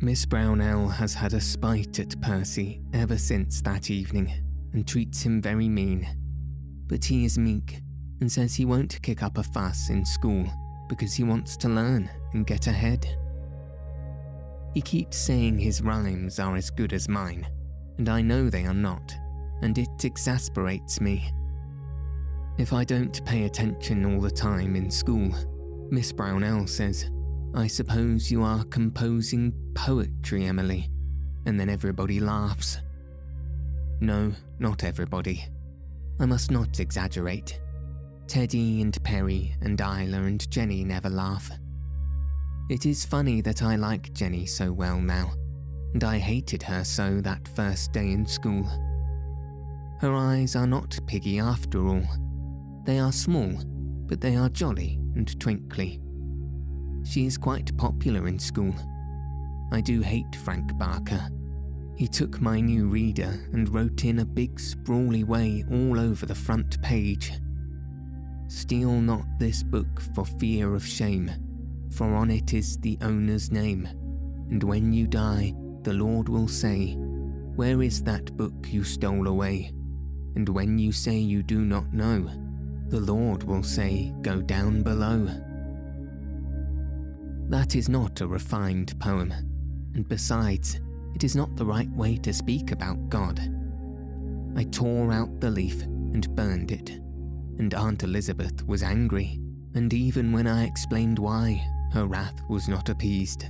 Miss 0.00 0.26
Brownell 0.26 0.88
has 0.88 1.14
had 1.14 1.32
a 1.32 1.40
spite 1.40 1.98
at 1.98 2.20
Percy 2.20 2.82
ever 2.92 3.16
since 3.16 3.62
that 3.62 3.90
evening 3.90 4.30
and 4.74 4.86
treats 4.86 5.22
him 5.22 5.40
very 5.40 5.68
mean 5.68 6.06
but 6.88 7.04
he 7.04 7.24
is 7.24 7.38
meek 7.38 7.80
and 8.20 8.30
says 8.30 8.54
he 8.54 8.64
won't 8.64 9.00
kick 9.02 9.22
up 9.22 9.38
a 9.38 9.42
fuss 9.42 9.90
in 9.90 10.04
school 10.04 10.46
because 10.88 11.14
he 11.14 11.24
wants 11.24 11.56
to 11.56 11.68
learn 11.68 12.08
and 12.32 12.46
get 12.46 12.66
ahead. 12.66 13.06
He 14.74 14.80
keeps 14.80 15.16
saying 15.16 15.58
his 15.58 15.82
rhymes 15.82 16.38
are 16.38 16.56
as 16.56 16.70
good 16.70 16.92
as 16.92 17.08
mine, 17.08 17.46
and 17.98 18.08
I 18.08 18.20
know 18.22 18.48
they 18.48 18.66
are 18.66 18.74
not, 18.74 19.14
and 19.62 19.76
it 19.78 20.04
exasperates 20.04 21.00
me. 21.00 21.32
If 22.58 22.72
I 22.72 22.84
don't 22.84 23.24
pay 23.24 23.44
attention 23.44 24.04
all 24.04 24.20
the 24.20 24.30
time 24.30 24.76
in 24.76 24.90
school, 24.90 25.34
Miss 25.90 26.12
Brownell 26.12 26.66
says, 26.66 27.10
I 27.54 27.66
suppose 27.66 28.30
you 28.30 28.42
are 28.42 28.64
composing 28.64 29.52
poetry, 29.74 30.44
Emily, 30.44 30.90
and 31.46 31.58
then 31.58 31.68
everybody 31.68 32.20
laughs. 32.20 32.78
No, 34.00 34.32
not 34.58 34.84
everybody. 34.84 35.46
I 36.18 36.26
must 36.26 36.50
not 36.50 36.80
exaggerate. 36.80 37.60
Teddy 38.26 38.80
and 38.82 39.02
Perry 39.04 39.54
and 39.60 39.80
Isla 39.80 40.22
and 40.22 40.50
Jenny 40.50 40.82
never 40.82 41.10
laugh. 41.10 41.50
It 42.68 42.86
is 42.86 43.04
funny 43.04 43.40
that 43.42 43.62
I 43.62 43.76
like 43.76 44.12
Jenny 44.12 44.46
so 44.46 44.72
well 44.72 45.00
now, 45.00 45.32
and 45.92 46.02
I 46.02 46.18
hated 46.18 46.62
her 46.64 46.84
so 46.84 47.20
that 47.20 47.46
first 47.48 47.92
day 47.92 48.12
in 48.12 48.26
school. 48.26 48.64
Her 50.00 50.14
eyes 50.14 50.56
are 50.56 50.66
not 50.66 50.98
piggy 51.06 51.38
after 51.38 51.86
all. 51.86 52.02
They 52.84 52.98
are 52.98 53.12
small, 53.12 53.52
but 54.06 54.20
they 54.20 54.36
are 54.36 54.48
jolly 54.48 54.98
and 55.14 55.38
twinkly. 55.38 56.00
She 57.04 57.26
is 57.26 57.38
quite 57.38 57.76
popular 57.76 58.26
in 58.26 58.38
school. 58.38 58.74
I 59.70 59.80
do 59.80 60.00
hate 60.00 60.34
Frank 60.44 60.76
Barker. 60.76 61.28
He 61.96 62.06
took 62.06 62.40
my 62.42 62.60
new 62.60 62.88
reader 62.88 63.48
and 63.52 63.68
wrote 63.68 64.04
in 64.04 64.18
a 64.18 64.24
big 64.24 64.60
sprawly 64.60 65.24
way 65.24 65.64
all 65.70 65.98
over 65.98 66.26
the 66.26 66.34
front 66.34 66.80
page 66.82 67.32
Steal 68.48 69.00
not 69.00 69.26
this 69.40 69.62
book 69.62 70.00
for 70.14 70.24
fear 70.24 70.74
of 70.74 70.86
shame, 70.86 71.30
for 71.90 72.14
on 72.14 72.30
it 72.30 72.54
is 72.54 72.78
the 72.78 72.96
owner's 73.02 73.50
name. 73.50 73.88
And 74.50 74.62
when 74.62 74.92
you 74.92 75.08
die, 75.08 75.52
the 75.82 75.94
Lord 75.94 76.28
will 76.28 76.46
say, 76.46 76.92
Where 77.56 77.82
is 77.82 78.02
that 78.04 78.36
book 78.36 78.54
you 78.68 78.84
stole 78.84 79.26
away? 79.26 79.72
And 80.36 80.48
when 80.48 80.78
you 80.78 80.92
say 80.92 81.16
you 81.16 81.42
do 81.42 81.62
not 81.62 81.92
know, 81.92 82.30
the 82.88 83.00
Lord 83.00 83.42
will 83.42 83.64
say, 83.64 84.12
Go 84.22 84.40
down 84.40 84.82
below. 84.82 85.26
That 87.48 87.74
is 87.74 87.88
not 87.88 88.20
a 88.20 88.28
refined 88.28 88.98
poem, 89.00 89.32
and 89.94 90.08
besides, 90.08 90.78
it 91.16 91.24
is 91.24 91.34
not 91.34 91.56
the 91.56 91.64
right 91.64 91.88
way 91.92 92.18
to 92.18 92.30
speak 92.30 92.72
about 92.72 93.08
God. 93.08 93.40
I 94.54 94.64
tore 94.64 95.10
out 95.10 95.40
the 95.40 95.50
leaf 95.50 95.80
and 95.80 96.28
burned 96.36 96.70
it, 96.70 96.90
and 97.58 97.72
Aunt 97.72 98.02
Elizabeth 98.02 98.62
was 98.66 98.82
angry, 98.82 99.40
and 99.74 99.90
even 99.94 100.30
when 100.30 100.46
I 100.46 100.64
explained 100.66 101.18
why, 101.18 101.66
her 101.94 102.04
wrath 102.04 102.38
was 102.50 102.68
not 102.68 102.90
appeased. 102.90 103.46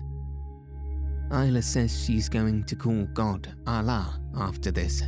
Isla 1.33 1.61
says 1.61 2.05
she's 2.05 2.29
going 2.29 2.63
to 2.67 2.77
call 2.77 3.05
God 3.15 3.53
Allah 3.67 4.21
after 4.37 4.71
this. 4.71 5.03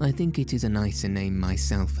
I 0.00 0.12
think 0.12 0.38
it 0.38 0.52
is 0.52 0.62
a 0.62 0.68
nicer 0.68 1.08
name 1.08 1.36
myself. 1.36 1.98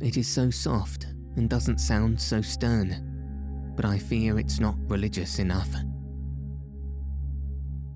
It 0.00 0.16
is 0.16 0.26
so 0.26 0.50
soft 0.50 1.06
and 1.36 1.48
doesn't 1.48 1.78
sound 1.78 2.20
so 2.20 2.42
stern, 2.42 3.72
but 3.76 3.84
I 3.84 3.96
fear 3.96 4.40
it's 4.40 4.58
not 4.58 4.74
religious 4.88 5.38
enough. 5.38 5.72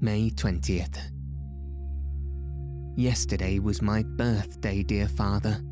May 0.02 0.30
20th. 0.30 0.96
Yesterday 2.96 3.58
was 3.58 3.82
my 3.82 4.02
birthday, 4.02 4.82
dear 4.82 5.06
father. 5.06 5.62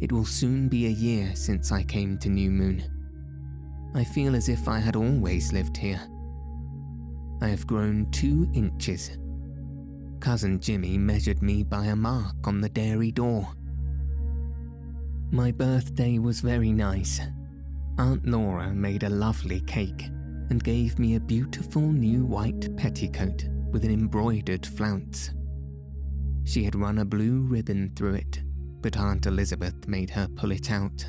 It 0.00 0.12
will 0.12 0.24
soon 0.24 0.68
be 0.68 0.86
a 0.86 0.90
year 0.90 1.34
since 1.34 1.72
I 1.72 1.82
came 1.82 2.16
to 2.18 2.28
New 2.28 2.52
Moon. 2.52 2.84
I 3.92 4.04
feel 4.04 4.36
as 4.36 4.48
if 4.48 4.68
I 4.68 4.78
had 4.78 4.94
always 4.94 5.52
lived 5.52 5.76
here. 5.76 6.00
I 7.42 7.48
have 7.48 7.66
grown 7.66 8.08
two 8.12 8.48
inches. 8.54 9.18
Cousin 10.20 10.60
Jimmy 10.60 10.96
measured 10.96 11.42
me 11.42 11.64
by 11.64 11.86
a 11.86 11.96
mark 11.96 12.36
on 12.46 12.60
the 12.60 12.68
dairy 12.68 13.10
door. 13.10 13.48
My 15.32 15.50
birthday 15.50 16.20
was 16.20 16.40
very 16.40 16.70
nice. 16.70 17.20
Aunt 17.98 18.24
Laura 18.28 18.72
made 18.72 19.02
a 19.02 19.08
lovely 19.10 19.60
cake 19.62 20.04
and 20.50 20.62
gave 20.62 21.00
me 21.00 21.16
a 21.16 21.20
beautiful 21.20 21.82
new 21.82 22.24
white 22.24 22.76
petticoat 22.76 23.44
with 23.70 23.84
an 23.84 23.92
embroidered 23.92 24.64
flounce. 24.64 25.30
She 26.44 26.62
had 26.62 26.76
run 26.76 26.98
a 26.98 27.04
blue 27.04 27.40
ribbon 27.40 27.92
through 27.96 28.14
it, 28.14 28.42
but 28.80 28.96
Aunt 28.96 29.26
Elizabeth 29.26 29.88
made 29.88 30.10
her 30.10 30.28
pull 30.28 30.52
it 30.52 30.70
out. 30.70 31.04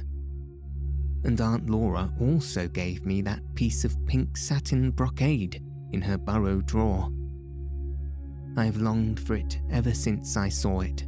And 1.24 1.40
Aunt 1.40 1.70
Laura 1.70 2.12
also 2.20 2.68
gave 2.68 3.06
me 3.06 3.22
that 3.22 3.44
piece 3.54 3.86
of 3.86 4.04
pink 4.08 4.36
satin 4.36 4.92
brocade 4.92 5.64
in 5.92 6.02
her 6.02 6.18
bureau 6.18 6.62
drawer. 6.62 7.12
I 8.58 8.66
have 8.66 8.78
longed 8.78 9.20
for 9.20 9.36
it 9.36 9.60
ever 9.70 9.94
since 9.94 10.36
I 10.38 10.50
saw 10.50 10.82
it, 10.82 11.06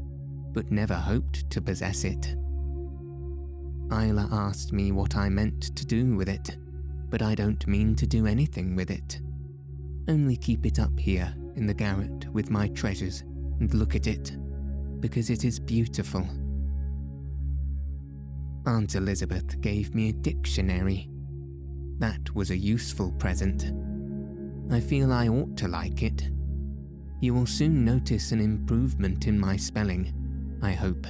but 0.53 0.71
never 0.71 0.93
hoped 0.93 1.49
to 1.49 1.62
possess 1.62 2.03
it. 2.03 2.35
Isla 3.91 4.29
asked 4.31 4.71
me 4.71 4.91
what 4.91 5.15
I 5.15 5.29
meant 5.29 5.75
to 5.75 5.85
do 5.85 6.15
with 6.15 6.29
it, 6.29 6.57
but 7.09 7.23
I 7.23 7.33
don't 7.33 7.65
mean 7.65 7.95
to 7.95 8.05
do 8.05 8.27
anything 8.27 8.75
with 8.75 8.91
it. 8.91 9.19
Only 10.07 10.38
keep 10.38 10.67
it 10.67 10.77
up 10.77 10.97
here 10.99 11.33
in 11.60 11.67
the 11.67 11.74
garret 11.74 12.26
with 12.34 12.50
my 12.50 12.69
treasures 12.69 13.22
and 13.60 13.74
look 13.74 13.93
at 13.93 14.08
it, 14.08 14.36
because 15.02 15.30
it 15.30 15.43
is 15.43 15.60
beautiful. 15.60 16.28
Aunt 18.65 18.95
Elizabeth 18.95 19.60
gave 19.62 19.93
me 19.93 20.10
a 20.10 20.13
dictionary. 20.13 21.10
That 22.00 22.34
was 22.34 22.50
a 22.50 22.58
useful 22.58 23.12
present. 23.12 23.74
I 24.72 24.80
feel 24.80 25.12
I 25.12 25.28
ought 25.28 25.58
to 25.58 25.67
like 25.67 26.02
it. 26.02 26.30
You 27.19 27.34
will 27.34 27.45
soon 27.45 27.84
notice 27.84 28.32
an 28.32 28.39
improvement 28.39 29.28
in 29.28 29.38
my 29.38 29.58
spelling, 29.58 30.13
I 30.62 30.72
hope. 30.72 31.06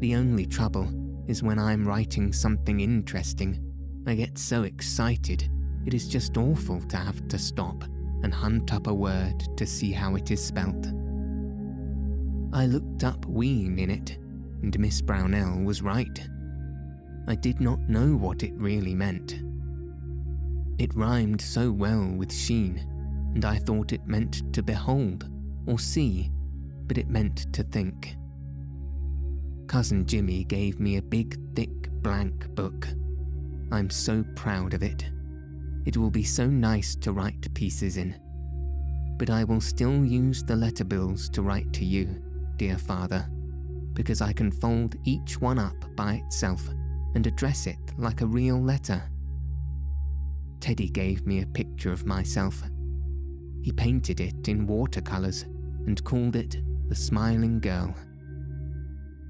The 0.00 0.16
only 0.16 0.46
trouble 0.46 0.92
is 1.28 1.42
when 1.42 1.58
I'm 1.58 1.86
writing 1.86 2.32
something 2.32 2.80
interesting, 2.80 3.62
I 4.06 4.16
get 4.16 4.38
so 4.38 4.64
excited, 4.64 5.48
it 5.84 5.94
is 5.94 6.08
just 6.08 6.36
awful 6.36 6.80
to 6.80 6.96
have 6.96 7.28
to 7.28 7.38
stop 7.38 7.84
and 8.26 8.34
hunt 8.34 8.74
up 8.74 8.88
a 8.88 8.92
word 8.92 9.56
to 9.56 9.64
see 9.64 9.92
how 9.92 10.16
it 10.16 10.32
is 10.32 10.44
spelt. 10.44 10.88
I 12.52 12.66
looked 12.66 13.04
up 13.04 13.24
ween 13.24 13.78
in 13.78 13.88
it, 13.88 14.18
and 14.62 14.76
Miss 14.80 15.00
Brownell 15.00 15.60
was 15.60 15.80
right. 15.80 16.28
I 17.28 17.36
did 17.36 17.60
not 17.60 17.88
know 17.88 18.16
what 18.16 18.42
it 18.42 18.52
really 18.54 18.96
meant. 18.96 19.40
It 20.78 20.92
rhymed 20.96 21.40
so 21.40 21.70
well 21.70 22.04
with 22.16 22.32
sheen, 22.32 22.78
and 23.36 23.44
I 23.44 23.58
thought 23.58 23.92
it 23.92 24.08
meant 24.08 24.52
to 24.54 24.60
behold 24.60 25.30
or 25.66 25.78
see, 25.78 26.32
but 26.88 26.98
it 26.98 27.08
meant 27.08 27.52
to 27.52 27.62
think. 27.62 28.16
Cousin 29.68 30.04
Jimmy 30.04 30.42
gave 30.42 30.80
me 30.80 30.96
a 30.96 31.02
big, 31.02 31.38
thick, 31.54 31.90
blank 32.02 32.52
book. 32.56 32.88
I'm 33.70 33.88
so 33.88 34.24
proud 34.34 34.74
of 34.74 34.82
it. 34.82 35.04
It 35.86 35.96
will 35.96 36.10
be 36.10 36.24
so 36.24 36.46
nice 36.46 36.96
to 36.96 37.12
write 37.12 37.54
pieces 37.54 37.96
in. 37.96 38.16
But 39.18 39.30
I 39.30 39.44
will 39.44 39.60
still 39.60 40.04
use 40.04 40.42
the 40.42 40.56
letter 40.56 40.84
bills 40.84 41.28
to 41.30 41.42
write 41.42 41.72
to 41.74 41.84
you, 41.84 42.22
dear 42.56 42.76
father, 42.76 43.26
because 43.94 44.20
I 44.20 44.32
can 44.32 44.50
fold 44.50 44.96
each 45.04 45.40
one 45.40 45.58
up 45.58 45.76
by 45.96 46.14
itself 46.26 46.68
and 47.14 47.26
address 47.26 47.66
it 47.66 47.78
like 47.96 48.20
a 48.20 48.26
real 48.26 48.60
letter. 48.60 49.02
Teddy 50.60 50.88
gave 50.88 51.24
me 51.26 51.42
a 51.42 51.46
picture 51.46 51.92
of 51.92 52.04
myself. 52.04 52.62
He 53.62 53.72
painted 53.72 54.20
it 54.20 54.48
in 54.48 54.66
watercolours 54.66 55.44
and 55.86 56.02
called 56.04 56.36
it 56.36 56.56
The 56.88 56.94
Smiling 56.94 57.60
Girl. 57.60 57.94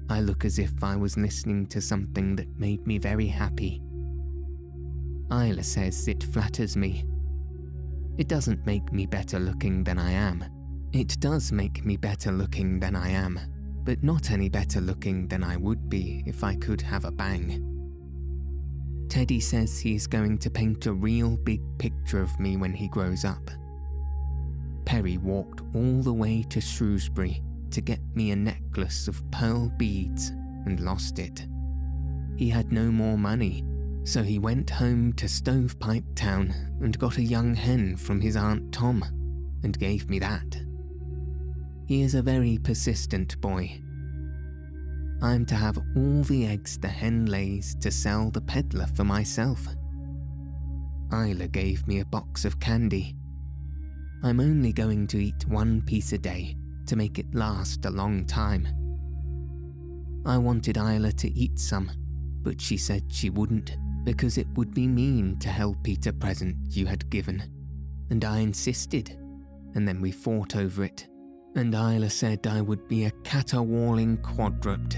I 0.09 0.21
look 0.21 0.43
as 0.43 0.57
if 0.57 0.83
I 0.83 0.95
was 0.95 1.17
listening 1.17 1.67
to 1.67 1.81
something 1.81 2.35
that 2.37 2.59
made 2.59 2.87
me 2.87 2.97
very 2.97 3.27
happy. 3.27 3.81
Isla 5.31 5.63
says 5.63 6.07
it 6.07 6.23
flatters 6.23 6.77
me. 6.77 7.05
It 8.17 8.27
doesn't 8.27 8.65
make 8.65 8.91
me 8.91 9.05
better 9.05 9.39
looking 9.39 9.83
than 9.83 9.99
I 9.99 10.11
am. 10.11 10.43
It 10.93 11.19
does 11.19 11.51
make 11.51 11.85
me 11.85 11.97
better 11.97 12.31
looking 12.31 12.79
than 12.79 12.95
I 12.95 13.09
am, 13.09 13.39
but 13.83 14.03
not 14.03 14.31
any 14.31 14.49
better 14.49 14.81
looking 14.81 15.27
than 15.27 15.43
I 15.43 15.57
would 15.57 15.89
be 15.89 16.23
if 16.25 16.43
I 16.43 16.55
could 16.55 16.81
have 16.81 17.05
a 17.05 17.11
bang. 17.11 17.63
Teddy 19.09 19.39
says 19.39 19.79
he 19.79 19.95
is 19.95 20.07
going 20.07 20.37
to 20.39 20.49
paint 20.49 20.85
a 20.85 20.93
real 20.93 21.37
big 21.37 21.61
picture 21.77 22.21
of 22.21 22.39
me 22.39 22.57
when 22.57 22.73
he 22.73 22.87
grows 22.87 23.23
up. 23.23 23.51
Perry 24.85 25.17
walked 25.17 25.61
all 25.75 26.01
the 26.01 26.13
way 26.13 26.43
to 26.49 26.61
Shrewsbury 26.61 27.41
to 27.71 27.81
get 27.81 27.99
me 28.15 28.31
a 28.31 28.35
necklace 28.35 29.07
of 29.07 29.29
pearl 29.31 29.69
beads 29.77 30.29
and 30.65 30.79
lost 30.79 31.19
it. 31.19 31.45
He 32.37 32.49
had 32.49 32.71
no 32.71 32.91
more 32.91 33.17
money, 33.17 33.63
so 34.07 34.23
he 34.23 34.39
went 34.39 34.69
home 34.69 35.11
to 35.11 35.27
Stovepipe 35.27 36.15
Town 36.15 36.53
and 36.79 36.97
got 36.97 37.17
a 37.17 37.21
young 37.21 37.53
hen 37.53 37.97
from 37.97 38.21
his 38.21 38.37
Aunt 38.37 38.71
Tom 38.71 39.03
and 39.63 39.77
gave 39.77 40.09
me 40.09 40.17
that. 40.19 40.63
He 41.87 42.03
is 42.03 42.15
a 42.15 42.21
very 42.21 42.57
persistent 42.57 43.39
boy. 43.41 43.81
I'm 45.21 45.45
to 45.47 45.55
have 45.55 45.77
all 45.97 46.23
the 46.23 46.45
eggs 46.47 46.77
the 46.77 46.87
hen 46.87 47.25
lays 47.25 47.75
to 47.81 47.91
sell 47.91 48.31
the 48.31 48.39
peddler 48.39 48.87
for 48.95 49.03
myself. 49.03 49.67
Isla 51.11 51.49
gave 51.49 51.85
me 51.85 51.99
a 51.99 52.05
box 52.05 52.45
of 52.45 52.61
candy. 52.61 53.13
I'm 54.23 54.39
only 54.39 54.71
going 54.71 55.07
to 55.07 55.21
eat 55.21 55.45
one 55.49 55.81
piece 55.81 56.13
a 56.13 56.17
day 56.17 56.55
to 56.85 56.95
make 56.95 57.19
it 57.19 57.35
last 57.35 57.83
a 57.83 57.91
long 57.91 58.25
time. 58.25 58.69
I 60.25 60.37
wanted 60.37 60.77
Isla 60.77 61.11
to 61.11 61.29
eat 61.37 61.59
some, 61.59 61.91
but 62.41 62.61
she 62.61 62.77
said 62.77 63.03
she 63.09 63.29
wouldn't 63.29 63.75
because 64.07 64.37
it 64.37 64.47
would 64.55 64.73
be 64.73 64.87
mean 64.87 65.37
to 65.37 65.49
help 65.49 65.85
eat 65.85 66.07
a 66.07 66.13
present 66.13 66.55
you 66.69 66.85
had 66.85 67.09
given. 67.09 67.43
And 68.09 68.23
I 68.23 68.39
insisted, 68.39 69.09
and 69.75 69.85
then 69.85 69.99
we 69.99 70.13
fought 70.13 70.55
over 70.55 70.85
it. 70.85 71.09
And 71.57 71.75
Isla 71.75 72.09
said 72.09 72.47
I 72.47 72.61
would 72.61 72.87
be 72.87 73.03
a 73.03 73.11
caterwauling 73.25 74.15
quadruped, 74.19 74.95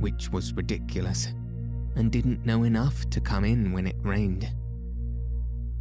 which 0.00 0.32
was 0.32 0.54
ridiculous, 0.54 1.26
and 1.96 2.10
didn't 2.10 2.46
know 2.46 2.62
enough 2.62 3.10
to 3.10 3.20
come 3.20 3.44
in 3.44 3.70
when 3.70 3.86
it 3.86 3.96
rained. 4.02 4.50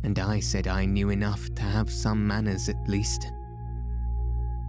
And 0.04 0.20
I 0.20 0.42
said 0.42 0.68
I 0.68 0.84
knew 0.84 1.10
enough 1.10 1.48
to 1.56 1.62
have 1.62 1.90
some 1.90 2.28
manners 2.28 2.68
at 2.68 2.90
least. 2.90 3.32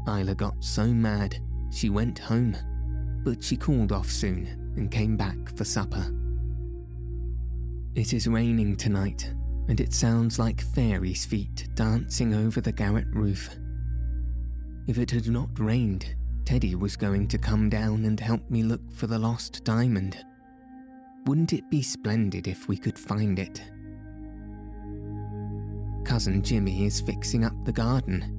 Isla 0.07 0.37
got 0.37 0.63
so 0.63 0.87
mad 0.87 1.41
she 1.73 1.91
went 1.91 2.21
home, 2.21 2.57
but 3.25 3.43
she 3.43 3.57
called 3.57 3.91
off 3.91 4.09
soon 4.09 4.73
and 4.77 4.89
came 4.89 5.17
back 5.17 5.57
for 5.57 5.65
supper. 5.65 6.15
It 7.95 8.13
is 8.13 8.29
raining 8.29 8.77
tonight, 8.77 9.33
and 9.69 9.81
it 9.81 9.93
sounds 9.93 10.39
like 10.39 10.61
fairies' 10.61 11.25
feet 11.25 11.69
dancing 11.75 12.35
over 12.35 12.61
the 12.61 12.73
garret 12.73 13.09
roof. 13.13 13.51
If 14.87 14.99
it 14.99 15.11
had 15.11 15.29
not 15.29 15.59
rained, 15.59 16.15
Teddy 16.45 16.75
was 16.75 16.97
going 16.97 17.29
to 17.29 17.39
come 17.39 17.69
down 17.69 18.05
and 18.05 18.19
help 18.19 18.49
me 18.51 18.63
look 18.63 18.93
for 18.93 19.07
the 19.07 19.19
lost 19.19 19.65
diamond. 19.65 20.25
Wouldn't 21.27 21.53
it 21.53 21.71
be 21.71 21.83
splendid 21.83 22.47
if 22.47 22.69
we 22.69 22.77
could 22.77 22.99
find 22.99 23.39
it? 23.39 23.63
Cousin 26.05 26.43
Jimmy 26.43 26.87
is 26.87 27.01
fixing 27.01 27.45
up 27.45 27.65
the 27.65 27.73
garden 27.73 28.39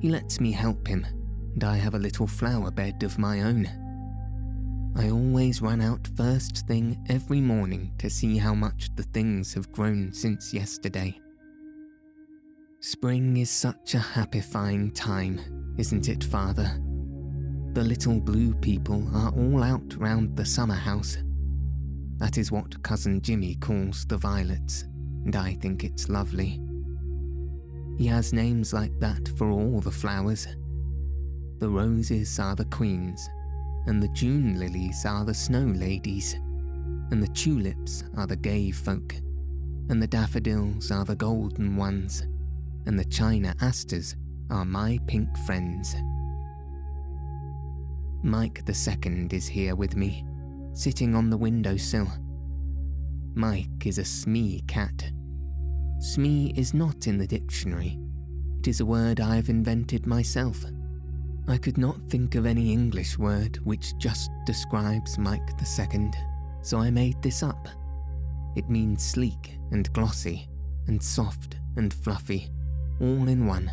he 0.00 0.10
lets 0.10 0.40
me 0.40 0.52
help 0.52 0.86
him, 0.86 1.06
and 1.54 1.64
I 1.64 1.76
have 1.76 1.94
a 1.94 1.98
little 1.98 2.26
flower 2.26 2.70
bed 2.70 3.02
of 3.02 3.18
my 3.18 3.42
own. 3.42 3.68
I 4.98 5.10
always 5.10 5.62
run 5.62 5.80
out 5.80 6.08
first 6.16 6.66
thing 6.66 6.98
every 7.08 7.40
morning 7.40 7.92
to 7.98 8.10
see 8.10 8.36
how 8.36 8.52
much 8.52 8.90
the 8.96 9.04
things 9.04 9.54
have 9.54 9.70
grown 9.70 10.12
since 10.12 10.52
yesterday. 10.52 11.16
Spring 12.80 13.36
is 13.36 13.48
such 13.48 13.94
a 13.94 13.98
happifying 13.98 14.92
time, 14.92 15.40
isn't 15.78 16.08
it, 16.08 16.24
Father? 16.24 16.82
The 17.74 17.84
little 17.84 18.18
blue 18.18 18.54
people 18.54 19.08
are 19.14 19.30
all 19.30 19.62
out 19.62 19.94
round 19.98 20.36
the 20.36 20.44
summer 20.44 20.74
house. 20.74 21.16
That 22.16 22.36
is 22.36 22.50
what 22.50 22.82
Cousin 22.82 23.20
Jimmy 23.20 23.54
calls 23.54 24.04
the 24.04 24.18
violets, 24.18 24.82
and 25.24 25.36
I 25.36 25.54
think 25.60 25.84
it's 25.84 26.08
lovely. 26.08 26.60
He 27.98 28.06
has 28.06 28.32
names 28.32 28.72
like 28.72 28.98
that 28.98 29.30
for 29.38 29.48
all 29.48 29.80
the 29.80 29.92
flowers. 29.92 30.48
The 31.60 31.68
roses 31.68 32.40
are 32.40 32.56
the 32.56 32.64
queens, 32.64 33.28
and 33.86 34.02
the 34.02 34.08
June 34.08 34.58
lilies 34.58 35.04
are 35.06 35.24
the 35.24 35.34
snow 35.34 35.64
ladies, 35.64 36.34
and 37.10 37.22
the 37.22 37.28
tulips 37.28 38.04
are 38.16 38.26
the 38.26 38.36
gay 38.36 38.70
folk, 38.70 39.14
and 39.88 40.02
the 40.02 40.06
daffodils 40.06 40.90
are 40.90 41.04
the 41.04 41.16
golden 41.16 41.76
ones, 41.76 42.26
and 42.86 42.98
the 42.98 43.04
china 43.04 43.54
asters 43.60 44.16
are 44.50 44.64
my 44.64 44.98
pink 45.06 45.28
friends. 45.46 45.94
Mike 48.22 48.64
the 48.66 48.74
second 48.74 49.32
is 49.32 49.46
here 49.46 49.76
with 49.76 49.96
me, 49.96 50.24
sitting 50.72 51.14
on 51.14 51.30
the 51.30 51.36
windowsill. 51.36 52.10
Mike 53.34 53.86
is 53.86 53.98
a 53.98 54.04
Smee 54.04 54.62
cat 54.66 55.12
Smee 56.00 56.52
is 56.56 56.74
not 56.74 57.08
in 57.08 57.18
the 57.18 57.26
dictionary. 57.26 57.98
It 58.60 58.68
is 58.68 58.80
a 58.80 58.86
word 58.86 59.18
I 59.18 59.34
have 59.34 59.48
invented 59.48 60.06
myself. 60.06 60.64
I 61.48 61.56
could 61.56 61.78
not 61.78 62.00
think 62.08 62.34
of 62.34 62.46
any 62.46 62.72
English 62.72 63.18
word 63.18 63.58
which 63.64 63.96
just 63.98 64.30
describes 64.44 65.18
Mike 65.18 65.50
II, 65.60 66.10
so 66.62 66.78
I 66.78 66.90
made 66.90 67.20
this 67.22 67.42
up. 67.42 67.68
It 68.54 68.68
means 68.68 69.02
sleek 69.04 69.58
and 69.70 69.92
glossy, 69.92 70.48
and 70.86 71.02
soft 71.02 71.56
and 71.76 71.92
fluffy, 71.92 72.50
all 73.00 73.28
in 73.28 73.46
one, 73.46 73.72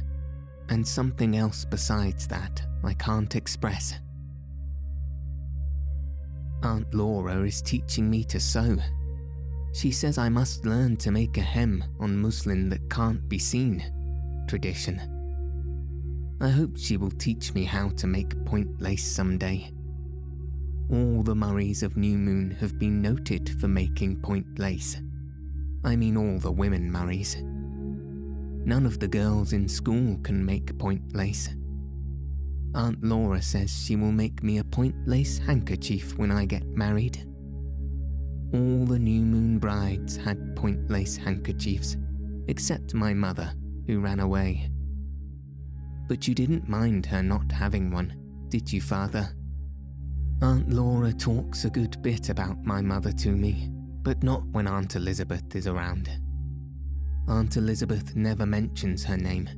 and 0.69 0.87
something 0.87 1.35
else 1.35 1.65
besides 1.65 2.27
that 2.27 2.65
I 2.83 2.93
can't 2.93 3.35
express. 3.35 3.99
Aunt 6.63 6.93
Laura 6.93 7.41
is 7.41 7.61
teaching 7.61 8.09
me 8.09 8.23
to 8.23 8.39
sew 8.39 8.77
she 9.75 9.91
says 9.91 10.17
I 10.17 10.29
must 10.29 10.65
learn 10.65 10.95
to 10.97 11.11
make 11.11 11.37
a 11.37 11.41
hem 11.41 11.83
on 11.99 12.17
muslin 12.17 12.69
that 12.69 12.89
can't 12.89 13.27
be 13.27 13.37
seen. 13.37 13.83
Tradition. 14.47 15.14
I 16.41 16.49
hope 16.49 16.77
she 16.77 16.97
will 16.97 17.11
teach 17.11 17.53
me 17.53 17.63
how 17.63 17.89
to 17.89 18.07
make 18.07 18.45
point 18.45 18.81
lace 18.81 19.09
someday. 19.09 19.71
All 20.91 21.23
the 21.23 21.33
Murrays 21.33 21.81
of 21.81 21.95
New 21.95 22.17
Moon 22.17 22.51
have 22.59 22.77
been 22.77 23.01
noted 23.01 23.49
for 23.59 23.69
making 23.69 24.17
point 24.17 24.59
lace. 24.59 25.01
I 25.85 25.95
mean, 25.95 26.17
all 26.17 26.37
the 26.39 26.51
women 26.51 26.91
Murrays. 26.91 27.37
None 27.41 28.85
of 28.85 28.99
the 28.99 29.07
girls 29.07 29.53
in 29.53 29.67
school 29.69 30.17
can 30.23 30.45
make 30.45 30.77
point 30.77 31.15
lace. 31.15 31.49
Aunt 32.73 33.01
Laura 33.01 33.41
says 33.41 33.71
she 33.71 33.95
will 33.95 34.11
make 34.11 34.43
me 34.43 34.57
a 34.57 34.63
point 34.63 34.95
lace 35.07 35.37
handkerchief 35.37 36.17
when 36.17 36.31
I 36.31 36.45
get 36.45 36.65
married. 36.65 37.17
All 38.53 38.85
the 38.85 38.99
new 38.99 39.21
moon 39.21 39.57
brides 39.57 40.17
had 40.17 40.55
point 40.57 40.89
lace 40.89 41.15
handkerchiefs, 41.15 41.95
except 42.47 42.93
my 42.93 43.13
mother, 43.13 43.53
who 43.87 44.01
ran 44.01 44.19
away. 44.19 44.69
But 46.07 46.27
you 46.27 46.35
didn't 46.35 46.69
mind 46.69 47.05
her 47.07 47.23
not 47.23 47.51
having 47.51 47.91
one, 47.91 48.13
did 48.49 48.71
you, 48.71 48.81
father? 48.81 49.29
Aunt 50.41 50.69
Laura 50.69 51.13
talks 51.13 51.65
a 51.65 51.69
good 51.69 52.01
bit 52.01 52.29
about 52.29 52.63
my 52.63 52.81
mother 52.81 53.11
to 53.13 53.29
me, 53.29 53.69
but 54.03 54.21
not 54.21 54.45
when 54.51 54.67
Aunt 54.67 54.95
Elizabeth 54.95 55.55
is 55.55 55.65
around. 55.65 56.09
Aunt 57.27 57.57
Elizabeth 57.57 58.15
never 58.15 58.45
mentions 58.45 59.03
her 59.03 59.17
name. 59.17 59.49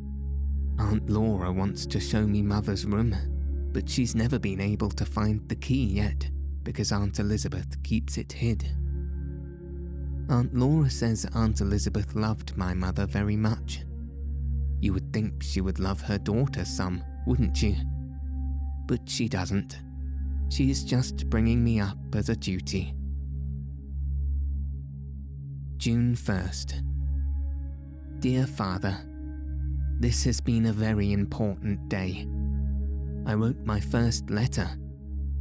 Aunt 0.80 1.10
Laura 1.10 1.52
wants 1.52 1.86
to 1.88 2.00
show 2.00 2.26
me 2.26 2.42
Mother's 2.42 2.86
room, 2.86 3.16
but 3.74 3.90
she's 3.90 4.16
never 4.16 4.40
been 4.40 4.62
able 4.62 4.90
to 4.92 5.06
find 5.06 5.48
the 5.50 5.56
key 5.56 5.86
yet 5.86 6.30
because 6.64 6.92
Aunt 6.92 7.20
Elizabeth 7.20 7.82
keeps 7.84 8.18
it 8.18 8.32
hid. 8.32 8.70
Aunt 10.30 10.54
Laura 10.54 10.90
says 10.90 11.26
Aunt 11.34 11.62
Elizabeth 11.62 12.14
loved 12.14 12.56
my 12.56 12.74
mother 12.74 13.06
very 13.06 13.36
much. 13.36 13.84
You 14.80 14.94
would 14.94 15.12
think 15.12 15.42
she 15.42 15.62
would 15.62 15.80
love 15.80 16.02
her 16.02 16.18
daughter 16.18 16.64
some, 16.64 17.04
wouldn't 17.26 17.62
you? 17.62 17.76
But 18.86 19.10
she 19.10 19.28
doesn't. 19.28 19.80
She 20.50 20.70
is 20.70 20.84
just 20.84 21.30
bringing 21.30 21.64
me 21.64 21.80
up 21.80 21.98
as 22.14 22.30
a 22.30 22.36
duty. 22.36 22.94
June 25.78 26.16
1st. 26.16 26.84
Dear 28.20 28.46
Father, 28.48 28.98
this 30.00 30.24
has 30.24 30.40
been 30.40 30.68
a 30.68 30.74
very 30.74 31.12
important 31.12 31.90
day. 31.90 32.28
I 33.26 33.34
wrote 33.34 33.66
my 33.66 33.80
first 33.80 34.30
letter. 34.30 34.70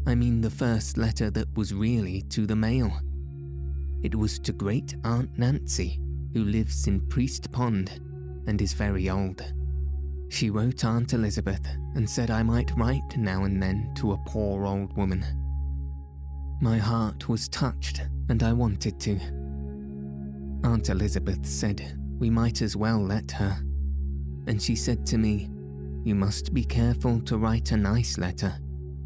I 0.07 0.14
mean, 0.14 0.40
the 0.40 0.51
first 0.51 0.96
letter 0.96 1.31
that 1.31 1.55
was 1.57 1.75
really 1.75 2.22
to 2.31 2.46
the 2.46 2.57
mail. 2.57 2.90
It 4.03 4.14
was 4.14 4.38
to 4.40 4.53
Great 4.53 4.96
Aunt 5.05 5.38
Nancy, 5.38 6.01
who 6.33 6.44
lives 6.44 6.87
in 6.87 7.01
Priest 7.09 7.51
Pond 7.53 8.01
and 8.47 8.61
is 8.61 8.73
very 8.73 9.11
old. 9.11 9.43
She 10.29 10.51
wrote 10.51 10.85
Aunt 10.85 11.13
Elizabeth 11.13 11.67
and 11.95 12.09
said 12.09 12.31
I 12.31 12.43
might 12.43 12.77
write 12.77 13.17
now 13.17 13.45
and 13.45 13.63
then 13.63 13.93
to 13.97 14.13
a 14.13 14.19
poor 14.27 14.67
old 14.67 14.97
woman. 14.97 15.25
My 16.61 16.79
heart 16.79 17.29
was 17.29 17.49
touched 17.49 18.03
and 18.29 18.43
I 18.43 18.53
wanted 18.53 18.99
to. 19.01 19.19
Aunt 20.65 20.89
Elizabeth 20.89 21.47
said 21.47 21.97
we 22.19 22.31
might 22.31 22.63
as 22.63 22.77
well 22.77 22.99
let 22.99 23.31
her. 23.33 23.57
And 24.47 24.61
she 24.61 24.75
said 24.75 25.07
to 25.07 25.19
me, 25.19 25.51
You 26.05 26.15
must 26.15 26.55
be 26.55 26.65
careful 26.65 27.21
to 27.23 27.39
write 27.39 27.73
a 27.73 27.77
nice 27.77 28.17
letter, 28.17 28.55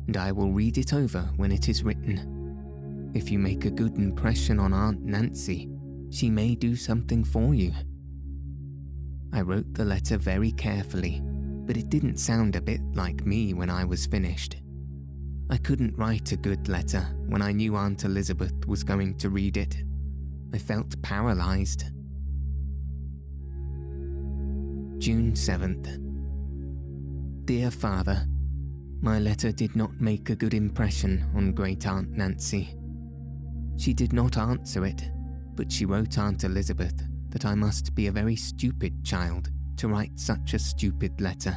and 0.06 0.16
I 0.16 0.32
will 0.32 0.52
read 0.52 0.78
it 0.78 0.94
over 0.94 1.28
when 1.36 1.50
it 1.50 1.68
is 1.68 1.82
written. 1.82 3.10
If 3.14 3.30
you 3.30 3.38
make 3.38 3.64
a 3.64 3.70
good 3.70 3.96
impression 3.96 4.60
on 4.60 4.72
Aunt 4.72 5.02
Nancy, 5.02 5.68
she 6.10 6.30
may 6.30 6.54
do 6.54 6.76
something 6.76 7.24
for 7.24 7.54
you. 7.54 7.72
I 9.32 9.42
wrote 9.42 9.74
the 9.74 9.84
letter 9.84 10.18
very 10.18 10.50
carefully, 10.52 11.20
but 11.24 11.76
it 11.76 11.88
didn't 11.88 12.18
sound 12.18 12.56
a 12.56 12.60
bit 12.60 12.80
like 12.94 13.24
me 13.24 13.54
when 13.54 13.70
I 13.70 13.84
was 13.84 14.06
finished. 14.06 14.56
I 15.48 15.56
couldn't 15.56 15.96
write 15.96 16.32
a 16.32 16.36
good 16.36 16.68
letter 16.68 17.06
when 17.26 17.42
I 17.42 17.52
knew 17.52 17.76
Aunt 17.76 18.04
Elizabeth 18.04 18.66
was 18.66 18.82
going 18.82 19.16
to 19.18 19.30
read 19.30 19.56
it. 19.56 19.76
I 20.52 20.58
felt 20.58 21.00
paralysed. 21.02 21.84
June 24.98 25.32
7th. 25.32 26.06
Dear 27.46 27.70
Father, 27.70 28.26
my 29.00 29.18
letter 29.18 29.50
did 29.50 29.74
not 29.76 30.00
make 30.00 30.28
a 30.30 30.36
good 30.36 30.54
impression 30.54 31.24
on 31.34 31.52
Great 31.52 31.86
Aunt 31.86 32.10
Nancy. 32.10 32.76
She 33.76 33.94
did 33.94 34.12
not 34.12 34.36
answer 34.36 34.84
it, 34.84 35.10
but 35.54 35.72
she 35.72 35.86
wrote 35.86 36.18
Aunt 36.18 36.44
Elizabeth 36.44 37.09
that 37.30 37.44
I 37.44 37.54
must 37.54 37.94
be 37.94 38.06
a 38.06 38.12
very 38.12 38.36
stupid 38.36 39.04
child 39.04 39.50
to 39.76 39.88
write 39.88 40.18
such 40.18 40.54
a 40.54 40.58
stupid 40.58 41.20
letter. 41.20 41.56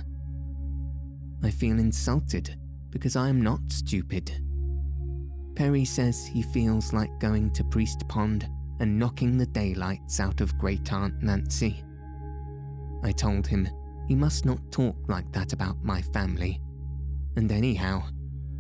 I 1.44 1.52
feel 1.52 1.80
insulted 1.80 2.58
because 2.90 3.16
I 3.16 3.28
am 3.28 3.42
not 3.42 3.60
stupid. 3.70 4.32
Perry 5.56 5.86
says 5.86 6.26
he 6.26 6.42
feels 6.42 6.94
like 6.94 7.20
going 7.20 7.52
to 7.52 7.64
Priest 7.66 8.08
Pond 8.08 8.48
and 8.80 8.98
knocking 8.98 9.38
the 9.38 9.46
daylights 9.48 10.20
out 10.20 10.42
of 10.42 10.58
Great 10.58 10.92
Aunt 10.92 11.22
Nancy. 11.22 11.84
I 13.04 13.12
told 13.12 13.46
him 13.46 13.68
he 14.08 14.16
must 14.16 14.46
not 14.46 14.60
talk 14.72 14.96
like 15.08 15.32
that 15.32 15.54
about 15.54 15.84
my 15.84 16.02
family. 16.02 16.62
And 17.36 17.52
anyhow, 17.52 18.04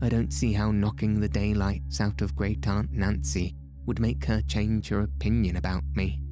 I 0.01 0.09
don't 0.09 0.33
see 0.33 0.53
how 0.53 0.71
knocking 0.71 1.19
the 1.19 1.29
daylights 1.29 2.01
out 2.01 2.21
of 2.21 2.35
Great 2.35 2.67
Aunt 2.67 2.91
Nancy 2.91 3.55
would 3.85 3.99
make 3.99 4.25
her 4.25 4.41
change 4.41 4.89
her 4.89 5.01
opinion 5.01 5.57
about 5.57 5.83
me. 5.95 6.22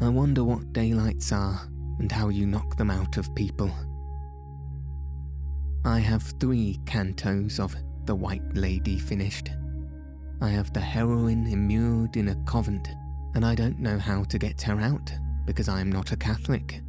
I 0.00 0.08
wonder 0.08 0.44
what 0.44 0.72
daylights 0.72 1.32
are 1.32 1.60
and 1.98 2.10
how 2.10 2.28
you 2.28 2.46
knock 2.46 2.76
them 2.76 2.90
out 2.90 3.16
of 3.16 3.34
people. 3.34 3.70
I 5.84 5.98
have 5.98 6.22
three 6.38 6.78
cantos 6.84 7.58
of 7.58 7.74
The 8.04 8.14
White 8.14 8.54
Lady 8.54 8.98
finished. 8.98 9.50
I 10.40 10.50
have 10.50 10.72
the 10.72 10.80
heroine 10.80 11.46
immured 11.48 12.16
in 12.16 12.28
a 12.28 12.36
convent, 12.44 12.88
and 13.34 13.44
I 13.44 13.56
don't 13.56 13.80
know 13.80 13.98
how 13.98 14.22
to 14.24 14.38
get 14.38 14.62
her 14.62 14.80
out 14.80 15.12
because 15.46 15.68
I 15.68 15.80
am 15.80 15.90
not 15.90 16.12
a 16.12 16.16
Catholic. 16.16 16.80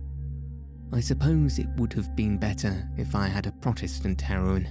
I 0.94 1.00
suppose 1.00 1.58
it 1.58 1.70
would 1.78 1.94
have 1.94 2.16
been 2.16 2.38
better 2.38 2.88
if 2.98 3.16
I 3.16 3.28
had 3.28 3.48
a 3.48 3.52
Protestant 3.54 4.22
heroine, 4.22 4.68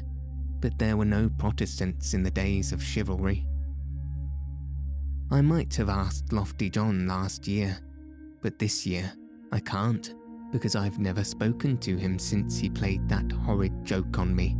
but 0.60 0.78
there 0.78 0.96
were 0.96 1.04
no 1.04 1.28
Protestants 1.38 2.14
in 2.14 2.22
the 2.22 2.30
days 2.30 2.72
of 2.72 2.82
chivalry. 2.82 3.46
I 5.30 5.40
might 5.40 5.74
have 5.74 5.88
asked 5.88 6.32
Lofty 6.32 6.70
John 6.70 7.06
last 7.06 7.48
year, 7.48 7.78
but 8.42 8.58
this 8.58 8.86
year 8.86 9.12
I 9.52 9.60
can't 9.60 10.14
because 10.52 10.76
I've 10.76 10.98
never 10.98 11.24
spoken 11.24 11.76
to 11.78 11.96
him 11.96 12.18
since 12.18 12.58
he 12.58 12.70
played 12.70 13.08
that 13.08 13.30
horrid 13.30 13.84
joke 13.84 14.18
on 14.18 14.34
me. 14.34 14.56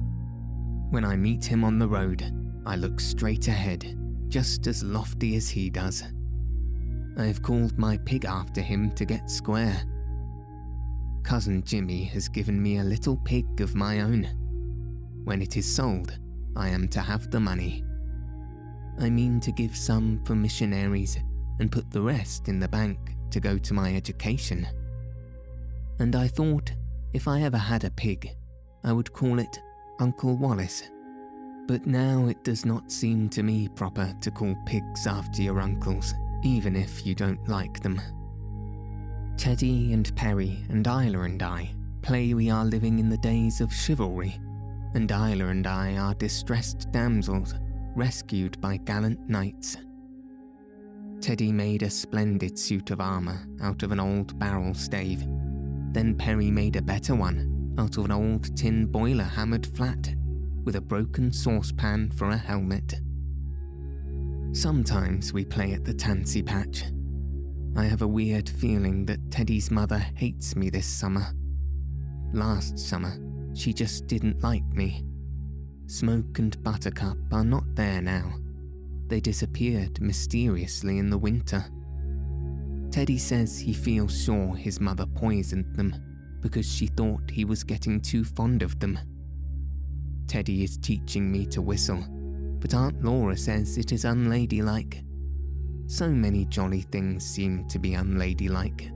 When 0.91 1.05
I 1.05 1.17
meet 1.17 1.45
him 1.45 1.65
on 1.65 1.79
the 1.79 1.89
road, 1.89 2.33
I 2.67 2.77
look 2.77 3.01
straight 3.01 3.49
ahead, 3.49 3.97
just 4.29 4.67
as 4.67 4.83
lofty 4.83 5.37
as 5.37 5.49
he 5.49 5.71
does. 5.71 6.05
I 7.17 7.25
have 7.25 7.43
called 7.43 7.79
my 7.79 7.99
pig 7.99 8.25
after 8.25 8.61
him 8.61 8.91
to 8.93 9.05
get 9.05 9.31
square 9.31 9.83
cousin 11.29 11.63
Jimmy 11.63 12.05
has 12.05 12.27
given 12.27 12.63
me 12.63 12.79
a 12.79 12.83
little 12.83 13.19
pig 13.19 13.61
of 13.61 13.75
my 13.75 14.01
own. 14.01 14.27
When 15.25 15.43
it 15.43 15.59
is 15.59 15.67
sold, 15.67 16.19
I 16.57 16.71
am 16.71 16.89
to 16.89 17.01
have 17.01 17.31
the 17.31 17.39
money. 17.39 17.85
I 18.99 19.11
mean 19.11 19.39
to 19.41 19.53
give 19.53 19.77
some 19.77 20.23
for 20.25 20.35
missionaries 20.35 21.19
and 21.61 21.71
put 21.71 21.91
the 21.91 22.01
rest 22.01 22.49
in 22.49 22.59
the 22.59 22.69
bank 22.69 22.99
to 23.31 23.41
go 23.41 23.59
to 23.59 23.75
my 23.75 23.95
education. 23.95 24.67
And 25.99 26.15
I 26.15 26.29
thought 26.29 26.73
if 27.13 27.27
I 27.27 27.43
ever 27.43 27.59
had 27.59 27.85
a 27.85 27.91
pig, 27.91 28.31
I 28.85 28.93
would 28.93 29.13
call 29.13 29.39
it 29.39 29.61
Uncle 29.99 30.37
Wallace. 30.37 30.91
But 31.67 31.87
now 31.87 32.27
it 32.29 32.43
does 32.45 32.65
not 32.65 32.91
seem 32.91 33.29
to 33.31 33.43
me 33.43 33.69
proper 33.69 34.15
to 34.21 34.31
call 34.31 34.55
pigs 34.67 35.07
after 35.07 35.43
your 35.43 35.61
uncles, 35.61 36.15
even 36.45 36.77
if 36.77 37.07
you 37.07 37.15
don't 37.15 37.47
like 37.49 37.81
them. 37.81 38.01
Teddy 39.37 39.93
and 39.93 40.15
Perry 40.17 40.65
and 40.69 40.87
Isla 40.87 41.21
and 41.21 41.43
I 41.43 41.75
play 42.03 42.33
we 42.35 42.51
are 42.51 42.65
living 42.65 42.99
in 42.99 43.09
the 43.09 43.19
days 43.19 43.61
of 43.61 43.73
chivalry, 43.73 44.41
and 44.95 45.11
Isla 45.11 45.49
and 45.49 45.67
I 45.67 45.97
are 45.97 46.15
distressed 46.15 46.91
damsels 46.91 47.55
rescued 47.95 48.61
by 48.61 48.77
gallant 48.77 49.29
knights. 49.29 49.77
Teddy 51.21 51.53
made 51.53 51.83
a 51.83 51.91
splendid 51.91 52.59
suit 52.59 52.91
of 52.91 53.01
armour 53.01 53.47
out 53.61 53.83
of 53.83 53.93
an 53.93 54.01
old 54.01 54.39
barrel 54.39 54.75
stave. 54.75 55.25
Then 55.93 56.15
Perry 56.17 56.51
made 56.51 56.77
a 56.77 56.83
better 56.83 57.15
one 57.15 57.75
out 57.79 57.97
of 57.97 58.05
an 58.05 58.13
old 58.13 58.57
tin 58.57 58.87
boiler 58.87 59.25
hammered 59.25 59.67
flat, 59.67 60.15
with 60.65 60.77
a 60.77 60.81
broken 60.81 61.33
saucepan 61.33 62.11
for 62.11 62.31
a 62.31 62.37
helmet. 62.37 63.01
Sometimes 64.53 65.33
we 65.33 65.45
play 65.45 65.73
at 65.73 65.85
the 65.85 65.95
Tansy 65.95 66.43
Patch, 66.43 66.85
I 67.79 67.85
have 67.85 68.03
a 68.03 68.09
weird 68.09 68.49
feeling 68.49 69.07
that 69.07 69.31
Teddy's 69.31 69.71
mother 69.71 69.99
hates 69.99 70.57
me 70.57 70.69
this 70.69 70.87
summer. 70.87 71.25
Last 72.33 72.77
summer, 72.77 73.17
she 73.55 73.73
just 73.73 74.09
didn't 74.09 74.43
like 74.43 74.67
me. 74.73 75.05
Smoke 75.87 76.41
and 76.41 76.61
Buttercup 76.65 77.19
are 77.31 77.45
not 77.45 77.63
there 77.77 78.03
now. 78.03 78.35
They 79.09 79.21
disappeared 79.21 80.01
mysteriously 80.01 80.99
in 80.99 81.11
the 81.11 81.19
winter. 81.19 81.65
Teddy 82.91 83.19
says 83.19 83.59
he 83.59 83.73
feels 83.73 84.25
sure 84.25 84.55
his 84.55 84.81
mother 84.81 85.07
poisoned 85.07 85.75
them 85.77 85.95
because 86.41 86.71
she 86.71 86.87
thought 86.87 87.31
he 87.31 87.45
was 87.45 87.65
getting 87.65 88.01
too 88.01 88.25
fond 88.25 88.63
of 88.63 88.79
them. 88.79 88.99
Teddy 90.27 90.63
is 90.63 90.79
teaching 90.79 91.31
me 91.31 91.47
to 91.47 91.61
whistle, 91.61 92.05
but 92.61 92.75
Aunt 92.75 93.03
Laura 93.03 93.37
says 93.37 93.77
it 93.77 93.93
is 93.93 94.05
unladylike 94.05 95.03
so 95.89 96.11
many 96.11 96.45
jolly 96.45 96.83
things 96.83 97.25
seem 97.25 97.67
to 97.67 97.79
be 97.79 97.95
unladylike. 97.95 98.91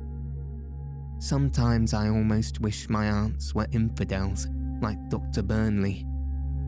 Sometimes 1.19 1.95
I 1.95 2.09
almost 2.11 2.61
wish 2.61 2.91
my 2.91 3.09
aunts 3.09 3.55
were 3.55 3.67
infidels, 3.73 4.47
like 4.83 4.99
Dr. 5.09 5.43
Burnley. 5.43 6.05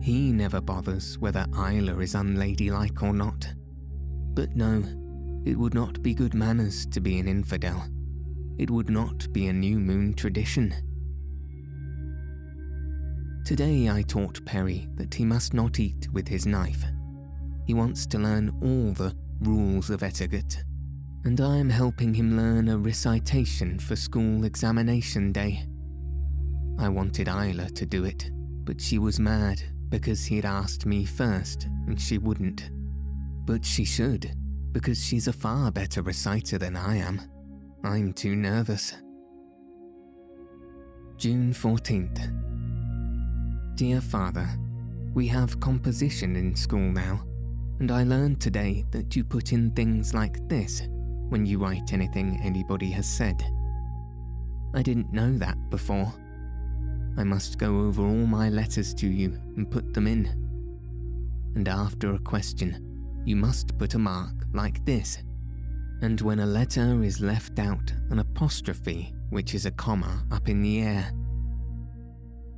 He 0.01 0.31
never 0.31 0.61
bothers 0.61 1.17
whether 1.17 1.45
Isla 1.55 1.97
is 1.99 2.13
unladylike 2.13 3.01
or 3.01 3.13
not. 3.13 3.47
But 4.35 4.55
no, 4.55 4.83
it 5.45 5.57
would 5.57 5.73
not 5.73 6.01
be 6.01 6.13
good 6.13 6.33
manners 6.33 6.85
to 6.87 6.99
be 6.99 7.19
an 7.19 7.27
infidel. 7.27 7.83
It 8.57 8.69
would 8.69 8.89
not 8.89 9.31
be 9.33 9.47
a 9.47 9.53
new 9.53 9.79
moon 9.79 10.13
tradition. 10.13 10.73
Today 13.45 13.89
I 13.89 14.01
taught 14.01 14.45
Perry 14.45 14.87
that 14.95 15.13
he 15.13 15.25
must 15.25 15.53
not 15.53 15.79
eat 15.79 16.07
with 16.11 16.27
his 16.27 16.45
knife. 16.45 16.83
He 17.65 17.73
wants 17.73 18.05
to 18.07 18.17
learn 18.17 18.49
all 18.61 18.93
the 18.93 19.15
rules 19.41 19.89
of 19.89 20.03
etiquette, 20.03 20.63
and 21.25 21.39
I 21.41 21.57
am 21.57 21.69
helping 21.69 22.13
him 22.13 22.37
learn 22.37 22.69
a 22.69 22.77
recitation 22.77 23.77
for 23.79 23.95
school 23.95 24.45
examination 24.45 25.31
day. 25.31 25.65
I 26.79 26.89
wanted 26.89 27.27
Isla 27.27 27.69
to 27.69 27.85
do 27.85 28.05
it, 28.05 28.31
but 28.63 28.81
she 28.81 28.97
was 28.97 29.19
mad 29.19 29.61
because 29.89 30.25
he'd 30.25 30.45
asked 30.45 30.85
me 30.85 31.05
first 31.05 31.67
and 31.87 31.99
she 31.99 32.17
wouldn't. 32.17 32.69
But 33.45 33.63
she 33.65 33.85
should, 33.85 34.35
because 34.71 35.03
she's 35.03 35.27
a 35.27 35.33
far 35.33 35.71
better 35.71 36.01
reciter 36.01 36.57
than 36.57 36.75
I 36.75 36.97
am. 36.97 37.21
I'm 37.83 38.13
too 38.13 38.35
nervous. 38.35 38.95
June 41.17 41.53
14th. 41.53 42.31
Dear 43.75 44.01
Father, 44.01 44.47
we 45.13 45.27
have 45.27 45.59
composition 45.59 46.35
in 46.35 46.55
school 46.55 46.91
now 46.91 47.23
and 47.79 47.91
I 47.91 48.03
learned 48.03 48.39
today 48.39 48.85
that 48.91 49.15
you 49.15 49.23
put 49.23 49.51
in 49.51 49.71
things 49.71 50.13
like 50.13 50.47
this 50.47 50.87
when 51.29 51.45
you 51.45 51.59
write 51.59 51.91
anything 51.91 52.39
anybody 52.41 52.89
has 52.91 53.05
said. 53.05 53.43
I 54.73 54.81
didn't 54.81 55.11
know 55.11 55.37
that 55.39 55.57
before. 55.69 56.13
I 57.17 57.23
must 57.23 57.57
go 57.57 57.79
over 57.81 58.03
all 58.03 58.27
my 58.27 58.49
letters 58.49 58.93
to 58.95 59.07
you 59.07 59.39
and 59.55 59.69
put 59.69 59.93
them 59.93 60.07
in. 60.07 60.25
And 61.55 61.67
after 61.67 62.13
a 62.13 62.19
question, 62.19 63.21
you 63.25 63.35
must 63.35 63.77
put 63.77 63.93
a 63.93 63.99
mark 63.99 64.33
like 64.53 64.83
this. 64.85 65.23
And 66.01 66.19
when 66.19 66.39
a 66.39 66.45
letter 66.45 67.01
is 67.03 67.21
left 67.21 67.57
out, 67.57 67.93
an 68.09 68.19
apostrophe, 68.19 69.13
which 69.29 69.55
is 69.55 69.65
a 69.65 69.71
comma, 69.71 70.25
up 70.31 70.49
in 70.49 70.61
the 70.61 70.81
air. 70.81 71.11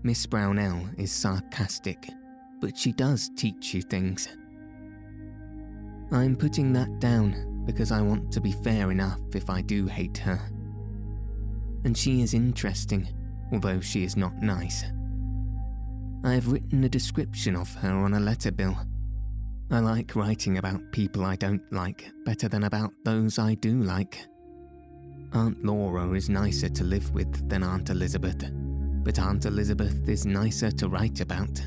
Miss 0.02 0.26
Brownell 0.26 0.90
is 0.98 1.12
sarcastic, 1.12 2.10
but 2.60 2.76
she 2.76 2.92
does 2.92 3.30
teach 3.36 3.76
you 3.76 3.84
things. 3.84 4.28
I'm 6.12 6.36
putting 6.36 6.74
that 6.74 7.00
down 7.00 7.64
because 7.66 7.92
I 7.92 8.02
want 8.02 8.32
to 8.32 8.42
be 8.42 8.54
fair 8.54 8.92
enough 8.92 9.20
if 9.36 9.50
I 9.50 9.62
do 9.62 9.86
hate 9.86 10.18
her. 10.18 10.40
And 11.84 11.96
she 11.96 12.22
is 12.22 12.34
interesting 12.34 13.08
although 13.52 13.80
she 13.80 14.04
is 14.04 14.18
not 14.18 14.42
nice. 14.42 14.84
I 16.24 16.34
have 16.34 16.52
written 16.52 16.84
a 16.84 16.90
description 16.90 17.56
of 17.56 17.74
her 17.76 17.92
on 17.92 18.14
a 18.14 18.20
letter 18.20 18.52
bill. 18.52 18.78
I 19.70 19.80
like 19.80 20.16
writing 20.16 20.58
about 20.58 20.92
people 20.92 21.26
I 21.26 21.36
don't 21.36 21.62
like 21.72 22.10
better 22.26 22.48
than 22.48 22.64
about 22.64 22.92
those 23.04 23.38
I 23.38 23.56
do 23.56 23.82
like. 23.82 24.26
Aunt 25.34 25.64
Laura 25.64 26.10
is 26.12 26.30
nicer 26.30 26.70
to 26.70 26.84
live 26.84 27.14
with 27.14 27.50
than 27.50 27.64
Aunt 27.64 27.90
Elizabeth, 27.90 28.50
but 29.04 29.20
Aunt 29.20 29.46
Elizabeth 29.46 30.08
is 30.08 30.26
nicer 30.26 30.72
to 30.72 30.88
write 30.88 31.20
about. 31.20 31.62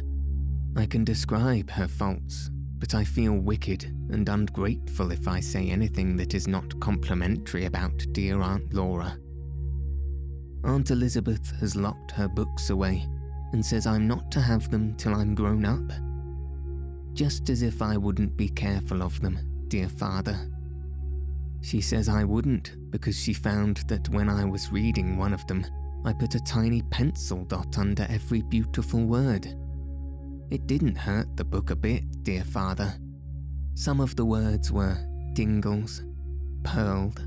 I 0.76 0.86
can 0.86 1.04
describe 1.04 1.70
her 1.70 1.88
faults, 1.88 2.50
but 2.78 2.94
I 2.94 3.04
feel 3.04 3.34
wicked 3.34 3.84
and 4.10 4.28
ungrateful 4.28 5.10
if 5.12 5.28
I 5.28 5.40
say 5.40 5.68
anything 5.68 6.16
that 6.16 6.34
is 6.34 6.48
not 6.48 6.80
complimentary 6.80 7.66
about 7.66 8.04
dear 8.12 8.40
Aunt 8.40 8.72
Laura. 8.72 9.16
Aunt 10.64 10.90
Elizabeth 10.90 11.52
has 11.60 11.74
locked 11.74 12.10
her 12.12 12.28
books 12.28 12.70
away 12.70 13.08
and 13.52 13.64
says 13.64 13.86
I'm 13.86 14.06
not 14.06 14.30
to 14.32 14.40
have 14.40 14.70
them 14.70 14.94
till 14.96 15.14
I'm 15.14 15.34
grown 15.34 15.64
up. 15.64 15.92
Just 17.14 17.48
as 17.48 17.62
if 17.62 17.82
I 17.82 17.96
wouldn't 17.96 18.36
be 18.36 18.48
careful 18.48 19.02
of 19.02 19.20
them, 19.20 19.38
dear 19.68 19.88
father. 19.88 20.38
She 21.62 21.80
says 21.80 22.08
I 22.08 22.24
wouldn't 22.24 22.90
because 22.90 23.18
she 23.18 23.32
found 23.32 23.78
that 23.88 24.08
when 24.10 24.28
I 24.28 24.44
was 24.44 24.72
reading 24.72 25.16
one 25.16 25.32
of 25.32 25.46
them, 25.46 25.66
I 26.04 26.12
put 26.12 26.34
a 26.34 26.40
tiny 26.40 26.82
pencil 26.90 27.44
dot 27.44 27.76
under 27.78 28.06
every 28.08 28.42
beautiful 28.42 29.04
word. 29.04 29.46
It 30.50 30.66
didn't 30.66 30.96
hurt 30.96 31.36
the 31.36 31.44
book 31.44 31.70
a 31.70 31.76
bit, 31.76 32.04
dear 32.22 32.44
father. 32.44 32.94
Some 33.74 34.00
of 34.00 34.16
the 34.16 34.24
words 34.24 34.72
were 34.72 34.96
dingles, 35.34 36.02
pearled, 36.64 37.26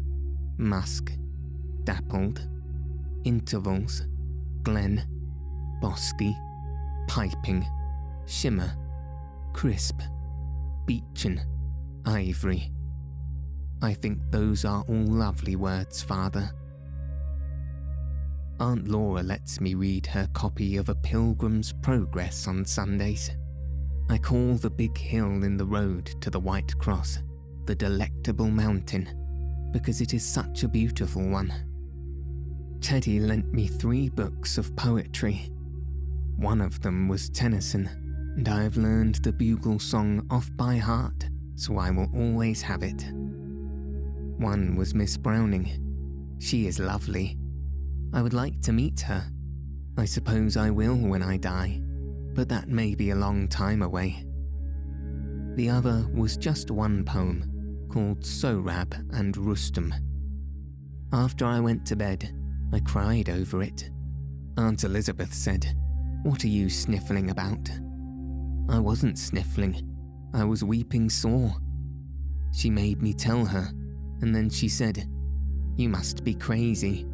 musk, 0.58 1.14
dappled, 1.84 2.48
intervals, 3.24 4.04
glen, 4.64 5.06
bosky, 5.82 6.36
piping, 7.08 7.66
shimmer, 8.26 8.74
crisp, 9.54 10.02
beechen, 10.86 11.42
ivory. 12.06 12.72
I 13.82 13.94
think 13.94 14.20
those 14.30 14.66
are 14.66 14.84
all 14.88 15.06
lovely 15.06 15.56
words, 15.56 16.02
Father. 16.02 16.52
Aunt 18.60 18.88
Laura 18.88 19.24
lets 19.24 19.60
me 19.60 19.74
read 19.74 20.06
her 20.06 20.28
copy 20.34 20.78
of 20.78 20.90
A 20.90 20.96
Pilgrim's 20.96 21.74
Progress 21.82 22.48
on 22.48 22.64
Sundays. 22.66 23.32
I 24.10 24.18
call 24.18 24.56
the 24.56 24.70
big 24.70 24.98
hill 24.98 25.44
in 25.44 25.58
the 25.58 25.66
road 25.66 26.06
to 26.22 26.30
the 26.30 26.40
White 26.40 26.78
Cross 26.78 27.20
the 27.66 27.76
Delectable 27.76 28.50
Mountain 28.50 29.70
because 29.72 30.02
it 30.02 30.14
is 30.14 30.26
such 30.26 30.64
a 30.64 30.68
beautiful 30.68 31.28
one. 31.30 31.54
Teddy 32.84 33.22
lent 33.22 33.54
me 33.54 33.66
three 33.66 34.10
books 34.10 34.58
of 34.58 34.76
poetry. 34.76 35.50
One 36.36 36.60
of 36.60 36.82
them 36.82 37.08
was 37.08 37.30
Tennyson, 37.30 37.88
and 38.36 38.50
I 38.50 38.62
have 38.64 38.76
learned 38.76 39.16
the 39.16 39.32
bugle 39.32 39.80
song 39.80 40.28
off 40.30 40.52
by 40.58 40.76
heart, 40.76 41.30
so 41.56 41.78
I 41.78 41.92
will 41.92 42.10
always 42.14 42.62
have 42.62 42.84
it. 42.84 43.06
One 44.38 44.76
was 44.76 44.94
Miss 44.94 45.16
Browning. 45.16 46.36
She 46.40 46.68
is 46.68 46.78
lovely. 46.78 47.38
I 48.12 48.22
would 48.22 48.34
like 48.34 48.60
to 48.64 48.74
meet 48.74 49.00
her. 49.00 49.24
I 49.98 50.04
suppose 50.04 50.58
I 50.58 50.70
will 50.70 50.98
when 50.98 51.24
I 51.24 51.38
die, 51.38 51.80
but 52.34 52.50
that 52.50 52.68
may 52.68 52.96
be 52.96 53.12
a 53.12 53.16
long 53.16 53.48
time 53.48 53.82
away. 53.82 54.26
The 55.56 55.70
other 55.70 56.06
was 56.14 56.36
just 56.36 56.70
one 56.70 57.06
poem 57.06 57.88
called 57.90 58.26
Sohrab 58.26 58.94
and 59.18 59.38
Rustum. 59.38 59.94
After 61.14 61.46
I 61.46 61.62
went 61.62 61.86
to 61.86 61.96
bed, 61.96 62.43
I 62.74 62.80
cried 62.80 63.30
over 63.30 63.62
it. 63.62 63.92
Aunt 64.58 64.84
Elizabeth 64.84 65.32
said, 65.32 65.76
What 66.24 66.44
are 66.44 66.50
you 66.50 66.70
sniffling 66.70 67.30
about? 67.30 67.70
I 68.68 68.80
wasn't 68.80 69.20
sniffling. 69.20 69.90
I 70.34 70.44
was 70.44 70.64
weeping 70.64 71.08
sore. 71.08 71.54
She 72.52 72.72
made 72.72 73.02
me 73.02 73.14
tell 73.14 73.46
her, 73.46 73.70
and 74.22 74.36
then 74.36 74.50
she 74.50 74.68
said, 74.68 75.08
You 75.76 75.88
must 75.88 76.24
be 76.24 76.34
crazy. 76.34 77.06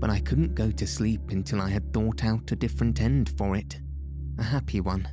But 0.00 0.10
I 0.10 0.18
couldn't 0.18 0.56
go 0.56 0.72
to 0.72 0.86
sleep 0.86 1.30
until 1.30 1.60
I 1.60 1.70
had 1.70 1.92
thought 1.92 2.24
out 2.24 2.50
a 2.50 2.56
different 2.56 3.00
end 3.00 3.32
for 3.38 3.54
it, 3.54 3.80
a 4.38 4.42
happy 4.42 4.80
one. 4.80 5.08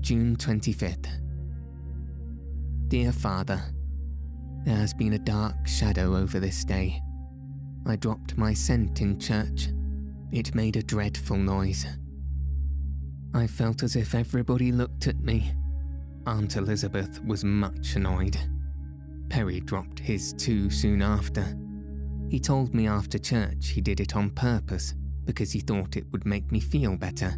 June 0.00 0.34
25th. 0.34 1.06
Dear 2.88 3.12
Father, 3.12 3.62
there 4.64 4.76
has 4.76 4.92
been 4.92 5.14
a 5.14 5.18
dark 5.18 5.66
shadow 5.66 6.16
over 6.16 6.38
this 6.38 6.64
day. 6.64 7.00
I 7.86 7.96
dropped 7.96 8.36
my 8.36 8.52
cent 8.52 9.00
in 9.00 9.18
church. 9.18 9.68
It 10.32 10.54
made 10.54 10.76
a 10.76 10.82
dreadful 10.82 11.36
noise. 11.36 11.86
I 13.32 13.46
felt 13.46 13.82
as 13.82 13.96
if 13.96 14.14
everybody 14.14 14.70
looked 14.72 15.06
at 15.06 15.20
me. 15.20 15.52
Aunt 16.26 16.56
Elizabeth 16.56 17.22
was 17.24 17.44
much 17.44 17.96
annoyed. 17.96 18.36
Perry 19.30 19.60
dropped 19.60 19.98
his 19.98 20.32
too 20.34 20.68
soon 20.68 21.00
after. 21.00 21.56
He 22.28 22.38
told 22.38 22.74
me 22.74 22.86
after 22.86 23.18
church 23.18 23.68
he 23.68 23.80
did 23.80 24.00
it 24.00 24.14
on 24.14 24.30
purpose 24.30 24.94
because 25.24 25.52
he 25.52 25.60
thought 25.60 25.96
it 25.96 26.06
would 26.12 26.26
make 26.26 26.50
me 26.52 26.60
feel 26.60 26.96
better. 26.96 27.34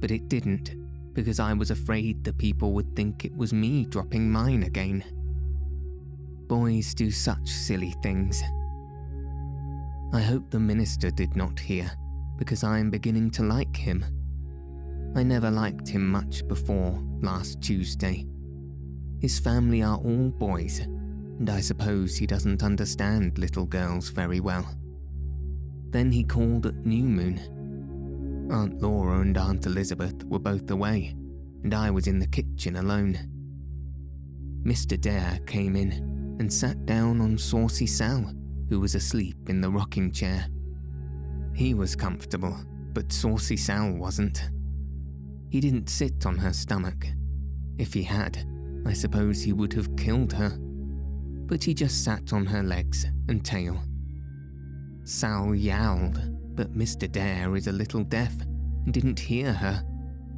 But 0.00 0.10
it 0.10 0.28
didn't, 0.28 0.74
because 1.14 1.40
I 1.40 1.52
was 1.52 1.70
afraid 1.70 2.24
the 2.24 2.32
people 2.32 2.72
would 2.72 2.96
think 2.96 3.24
it 3.24 3.36
was 3.36 3.52
me 3.52 3.84
dropping 3.84 4.30
mine 4.30 4.64
again. 4.64 5.04
Boys 6.48 6.94
do 6.94 7.10
such 7.10 7.46
silly 7.46 7.94
things. 8.02 8.42
I 10.14 10.22
hope 10.22 10.48
the 10.48 10.58
minister 10.58 11.10
did 11.10 11.36
not 11.36 11.60
hear, 11.60 11.90
because 12.38 12.64
I 12.64 12.78
am 12.78 12.88
beginning 12.88 13.30
to 13.32 13.42
like 13.42 13.76
him. 13.76 14.02
I 15.14 15.22
never 15.24 15.50
liked 15.50 15.86
him 15.86 16.08
much 16.08 16.48
before 16.48 16.98
last 17.20 17.60
Tuesday. 17.60 18.26
His 19.20 19.38
family 19.38 19.82
are 19.82 19.98
all 19.98 20.30
boys, 20.30 20.78
and 20.78 21.50
I 21.50 21.60
suppose 21.60 22.16
he 22.16 22.26
doesn't 22.26 22.62
understand 22.62 23.36
little 23.36 23.66
girls 23.66 24.08
very 24.08 24.40
well. 24.40 24.74
Then 25.90 26.10
he 26.10 26.24
called 26.24 26.64
at 26.64 26.86
New 26.86 27.04
Moon. 27.04 28.48
Aunt 28.50 28.80
Laura 28.80 29.20
and 29.20 29.36
Aunt 29.36 29.66
Elizabeth 29.66 30.24
were 30.24 30.38
both 30.38 30.70
away, 30.70 31.14
and 31.62 31.74
I 31.74 31.90
was 31.90 32.06
in 32.06 32.18
the 32.18 32.26
kitchen 32.26 32.76
alone. 32.76 33.18
Mr. 34.64 34.98
Dare 34.98 35.40
came 35.46 35.76
in 35.76 36.17
and 36.38 36.52
sat 36.52 36.86
down 36.86 37.20
on 37.20 37.36
Saucy 37.36 37.86
Sal, 37.86 38.32
who 38.68 38.80
was 38.80 38.94
asleep 38.94 39.48
in 39.48 39.60
the 39.60 39.70
rocking 39.70 40.12
chair. 40.12 40.46
He 41.54 41.74
was 41.74 41.96
comfortable, 41.96 42.56
but 42.92 43.12
Saucy 43.12 43.56
Sal 43.56 43.92
wasn't. 43.92 44.50
He 45.50 45.60
didn't 45.60 45.88
sit 45.88 46.26
on 46.26 46.36
her 46.36 46.52
stomach. 46.52 47.06
If 47.78 47.94
he 47.94 48.02
had, 48.02 48.46
I 48.86 48.92
suppose 48.92 49.42
he 49.42 49.52
would 49.52 49.72
have 49.72 49.96
killed 49.96 50.32
her. 50.32 50.56
But 51.46 51.64
he 51.64 51.74
just 51.74 52.04
sat 52.04 52.32
on 52.32 52.46
her 52.46 52.62
legs 52.62 53.06
and 53.28 53.44
tail. 53.44 53.80
Sal 55.04 55.54
yowled, 55.54 56.20
but 56.54 56.76
Mr. 56.76 57.10
Dare 57.10 57.56
is 57.56 57.66
a 57.66 57.72
little 57.72 58.04
deaf 58.04 58.34
and 58.84 58.92
didn't 58.92 59.18
hear 59.18 59.52
her, 59.52 59.82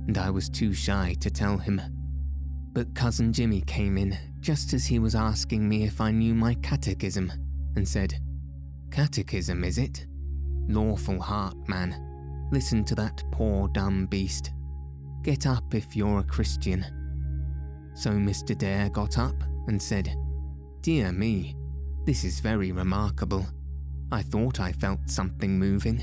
and 0.07 0.16
I 0.16 0.31
was 0.31 0.49
too 0.49 0.72
shy 0.72 1.14
to 1.20 1.31
tell 1.31 1.59
him. 1.59 1.81
But 2.73 2.95
Cousin 2.95 3.33
Jimmy 3.33 3.62
came 3.62 3.99
in 3.99 4.16
just 4.41 4.73
as 4.73 4.87
he 4.87 4.99
was 4.99 5.14
asking 5.14 5.68
me 5.68 5.85
if 5.85 6.01
I 6.01 6.11
knew 6.11 6.35
my 6.35 6.55
catechism 6.55 7.33
and 7.77 7.87
said, 7.87 8.14
Catechism, 8.91 9.64
is 9.64 9.79
it? 9.79 10.07
Lawful 10.68 11.21
heart, 11.21 11.57
man. 11.68 12.49
Listen 12.53 12.85
to 12.85 12.95
that 12.97 13.23
poor 13.33 13.68
dumb 13.68 14.07
beast. 14.07 14.53
Get 15.23 15.47
up 15.47 15.75
if 15.75 15.97
you're 15.97 16.21
a 16.21 16.25
Christian. 16.25 16.85
So 17.95 18.11
Mr. 18.11 18.57
Dare 18.57 18.89
got 18.89 19.18
up 19.18 19.35
and 19.68 19.81
said, 19.81 20.14
Dear 20.81 21.12
me, 21.12 21.57
this 22.07 22.25
is 22.25 22.41
very 22.41 22.73
remarkable. 22.73 23.47
I 24.11 24.23
thought 24.23 24.61
I 24.61 24.73
felt 24.73 25.11
something 25.11 25.59
moving. 25.59 26.03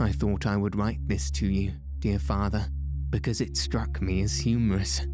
I 0.00 0.10
thought 0.10 0.46
I 0.46 0.56
would 0.56 0.74
write 0.74 1.06
this 1.06 1.30
to 1.32 1.46
you, 1.46 1.72
dear 2.00 2.18
father, 2.18 2.66
because 3.12 3.42
it 3.42 3.56
struck 3.56 4.00
me 4.00 4.22
as 4.22 4.38
humorous. 4.38 5.06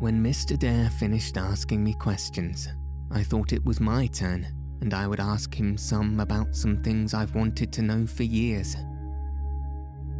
When 0.00 0.24
Mr. 0.24 0.58
Dare 0.58 0.90
finished 0.90 1.36
asking 1.36 1.84
me 1.84 1.94
questions, 1.94 2.66
I 3.12 3.22
thought 3.22 3.52
it 3.52 3.64
was 3.64 3.78
my 3.78 4.06
turn, 4.06 4.46
and 4.80 4.92
I 4.92 5.06
would 5.06 5.20
ask 5.20 5.54
him 5.54 5.76
some 5.76 6.18
about 6.18 6.56
some 6.56 6.82
things 6.82 7.14
I've 7.14 7.34
wanted 7.34 7.72
to 7.74 7.82
know 7.82 8.06
for 8.06 8.24
years. 8.24 8.74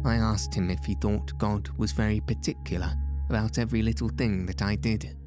I 0.05 0.15
asked 0.15 0.53
him 0.53 0.69
if 0.69 0.85
he 0.85 0.93
thought 0.93 1.37
God 1.39 1.67
was 1.77 1.91
very 1.91 2.21
particular 2.21 2.93
about 3.29 3.57
every 3.57 3.81
little 3.81 4.09
thing 4.09 4.45
that 4.45 4.61
I 4.61 4.75
did, 4.75 5.17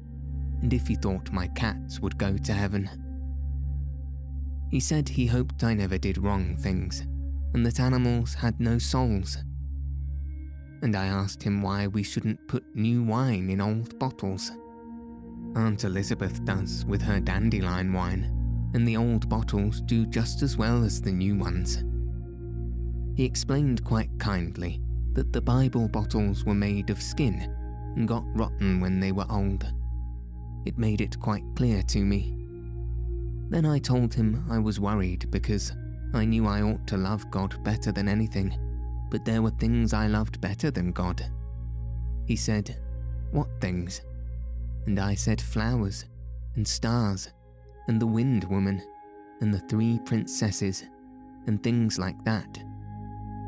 and 0.61 0.73
if 0.73 0.87
he 0.87 0.95
thought 0.95 1.33
my 1.33 1.47
cats 1.49 1.99
would 1.99 2.17
go 2.17 2.37
to 2.37 2.53
heaven. 2.53 2.89
He 4.71 4.79
said 4.79 5.09
he 5.09 5.25
hoped 5.25 5.63
I 5.63 5.73
never 5.73 5.97
did 5.97 6.17
wrong 6.17 6.55
things, 6.55 7.01
and 7.53 7.65
that 7.65 7.81
animals 7.81 8.33
had 8.33 8.61
no 8.61 8.77
souls. 8.77 9.37
And 10.81 10.95
I 10.95 11.07
asked 11.07 11.43
him 11.43 11.61
why 11.61 11.87
we 11.87 12.03
shouldn't 12.03 12.47
put 12.47 12.63
new 12.75 13.03
wine 13.03 13.49
in 13.49 13.59
old 13.59 13.99
bottles. 13.99 14.51
Aunt 15.55 15.83
Elizabeth 15.83 16.43
does 16.45 16.85
with 16.85 17.01
her 17.01 17.19
dandelion 17.19 17.91
wine, 17.91 18.71
and 18.73 18.87
the 18.87 18.97
old 18.97 19.27
bottles 19.27 19.81
do 19.81 20.05
just 20.05 20.41
as 20.41 20.57
well 20.57 20.83
as 20.83 21.01
the 21.01 21.11
new 21.11 21.35
ones. 21.35 21.83
He 23.15 23.25
explained 23.25 23.83
quite 23.83 24.09
kindly 24.19 24.79
that 25.13 25.33
the 25.33 25.41
Bible 25.41 25.89
bottles 25.89 26.45
were 26.45 26.53
made 26.53 26.89
of 26.89 27.01
skin 27.01 27.53
and 27.95 28.07
got 28.07 28.23
rotten 28.33 28.79
when 28.79 28.99
they 28.99 29.11
were 29.11 29.25
old. 29.29 29.65
It 30.65 30.77
made 30.77 31.01
it 31.01 31.19
quite 31.19 31.43
clear 31.55 31.81
to 31.83 32.05
me. 32.05 32.37
Then 33.49 33.65
I 33.65 33.79
told 33.79 34.13
him 34.13 34.45
I 34.49 34.59
was 34.59 34.79
worried 34.79 35.29
because 35.31 35.73
I 36.13 36.25
knew 36.25 36.45
I 36.47 36.61
ought 36.61 36.85
to 36.87 36.97
love 36.97 37.29
God 37.31 37.61
better 37.63 37.91
than 37.91 38.07
anything, 38.07 38.55
but 39.09 39.25
there 39.25 39.41
were 39.41 39.51
things 39.51 39.93
I 39.93 40.07
loved 40.07 40.41
better 40.41 40.71
than 40.71 40.91
God. 40.91 41.23
He 42.25 42.35
said, 42.35 42.77
What 43.31 43.49
things? 43.59 44.01
And 44.85 44.99
I 44.99 45.15
said 45.15 45.41
flowers, 45.41 46.05
and 46.55 46.67
stars, 46.67 47.29
and 47.87 48.01
the 48.01 48.07
Wind 48.07 48.43
Woman, 48.45 48.81
and 49.41 49.53
the 49.53 49.59
three 49.59 49.99
princesses, 50.05 50.83
and 51.47 51.61
things 51.61 51.97
like 51.97 52.23
that. 52.25 52.57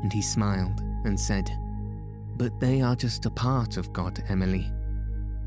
And 0.02 0.12
he 0.12 0.22
smiled 0.22 0.80
and 1.04 1.18
said, 1.18 1.50
But 2.36 2.58
they 2.58 2.80
are 2.80 2.96
just 2.96 3.26
a 3.26 3.30
part 3.30 3.76
of 3.76 3.92
God, 3.92 4.22
Emily. 4.28 4.70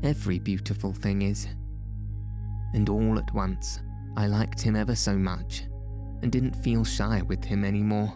Every 0.02 0.38
beautiful 0.38 0.92
thing 0.92 1.22
is. 1.22 1.46
And 2.74 2.88
all 2.88 3.18
at 3.18 3.32
once, 3.34 3.80
I 4.16 4.26
liked 4.26 4.60
him 4.60 4.76
ever 4.76 4.94
so 4.94 5.16
much 5.16 5.64
and 6.22 6.32
didn't 6.32 6.56
feel 6.56 6.84
shy 6.84 7.22
with 7.22 7.44
him 7.44 7.64
anymore. 7.64 8.12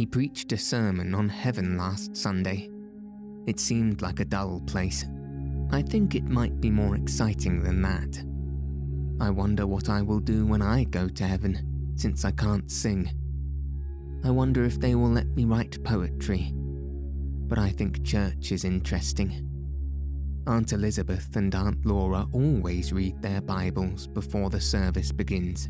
He 0.00 0.06
preached 0.06 0.50
a 0.52 0.56
sermon 0.56 1.14
on 1.14 1.28
heaven 1.28 1.76
last 1.76 2.16
Sunday. 2.16 2.70
It 3.46 3.60
seemed 3.60 4.00
like 4.00 4.18
a 4.18 4.24
dull 4.24 4.62
place. 4.66 5.04
I 5.72 5.82
think 5.82 6.14
it 6.14 6.24
might 6.24 6.58
be 6.58 6.70
more 6.70 6.96
exciting 6.96 7.62
than 7.62 7.82
that. 7.82 8.24
I 9.22 9.28
wonder 9.28 9.66
what 9.66 9.90
I 9.90 10.00
will 10.00 10.20
do 10.20 10.46
when 10.46 10.62
I 10.62 10.84
go 10.84 11.06
to 11.06 11.24
heaven, 11.24 11.92
since 11.96 12.24
I 12.24 12.30
can't 12.30 12.70
sing. 12.70 13.10
I 14.24 14.30
wonder 14.30 14.64
if 14.64 14.80
they 14.80 14.94
will 14.94 15.10
let 15.10 15.26
me 15.36 15.44
write 15.44 15.84
poetry. 15.84 16.50
But 16.54 17.58
I 17.58 17.68
think 17.68 18.02
church 18.02 18.52
is 18.52 18.64
interesting. 18.64 19.46
Aunt 20.46 20.72
Elizabeth 20.72 21.36
and 21.36 21.54
Aunt 21.54 21.84
Laura 21.84 22.26
always 22.32 22.90
read 22.90 23.20
their 23.20 23.42
Bibles 23.42 24.06
before 24.06 24.48
the 24.48 24.62
service 24.62 25.12
begins 25.12 25.68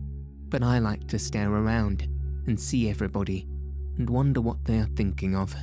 but 0.51 0.65
I 0.65 0.81
like 0.81 1.07
to 1.07 1.19
stare 1.19 1.53
around 1.53 2.09
and 2.49 2.59
see 2.59 2.91
everybody 2.91 3.47
and 4.01 4.09
wonder 4.09 4.41
what 4.41 4.65
they 4.65 4.79
are 4.79 4.89
thinking 4.97 5.37
of. 5.37 5.55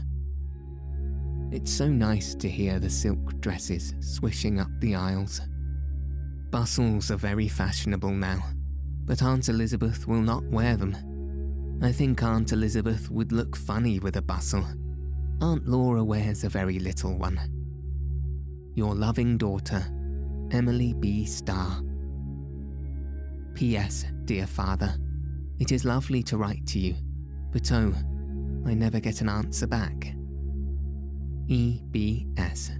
It's 1.51 1.71
so 1.71 1.87
nice 1.87 2.35
to 2.35 2.47
hear 2.47 2.77
the 2.77 2.87
silk 2.87 3.41
dresses 3.41 3.95
swishing 3.99 4.59
up 4.59 4.69
the 4.79 4.93
aisles. 4.93 5.41
Bustles 6.51 7.09
are 7.09 7.17
very 7.17 7.47
fashionable 7.47 8.11
now, 8.11 8.43
but 9.05 9.23
Aunt 9.23 9.49
Elizabeth 9.49 10.07
will 10.07 10.21
not 10.21 10.43
wear 10.51 10.77
them. 10.77 11.79
I 11.81 11.91
think 11.91 12.21
Aunt 12.21 12.51
Elizabeth 12.51 13.09
would 13.09 13.31
look 13.31 13.55
funny 13.55 13.97
with 13.97 14.17
a 14.17 14.21
bustle. 14.21 14.67
Aunt 15.41 15.67
Laura 15.67 16.03
wears 16.03 16.43
a 16.43 16.49
very 16.49 16.77
little 16.77 17.17
one. 17.17 17.39
Your 18.75 18.93
loving 18.93 19.39
daughter, 19.39 19.83
Emily 20.51 20.93
B. 20.93 21.25
Starr. 21.25 21.81
P.S. 23.55 24.05
Dear 24.25 24.45
Father, 24.45 24.95
it 25.57 25.71
is 25.71 25.85
lovely 25.85 26.21
to 26.21 26.37
write 26.37 26.67
to 26.67 26.77
you, 26.77 26.93
but 27.51 27.71
oh, 27.71 27.95
I 28.67 28.73
never 28.73 28.99
get 28.99 29.21
an 29.21 29.29
answer 29.29 29.65
back. 29.65 30.13
E.B.S. 31.47 32.71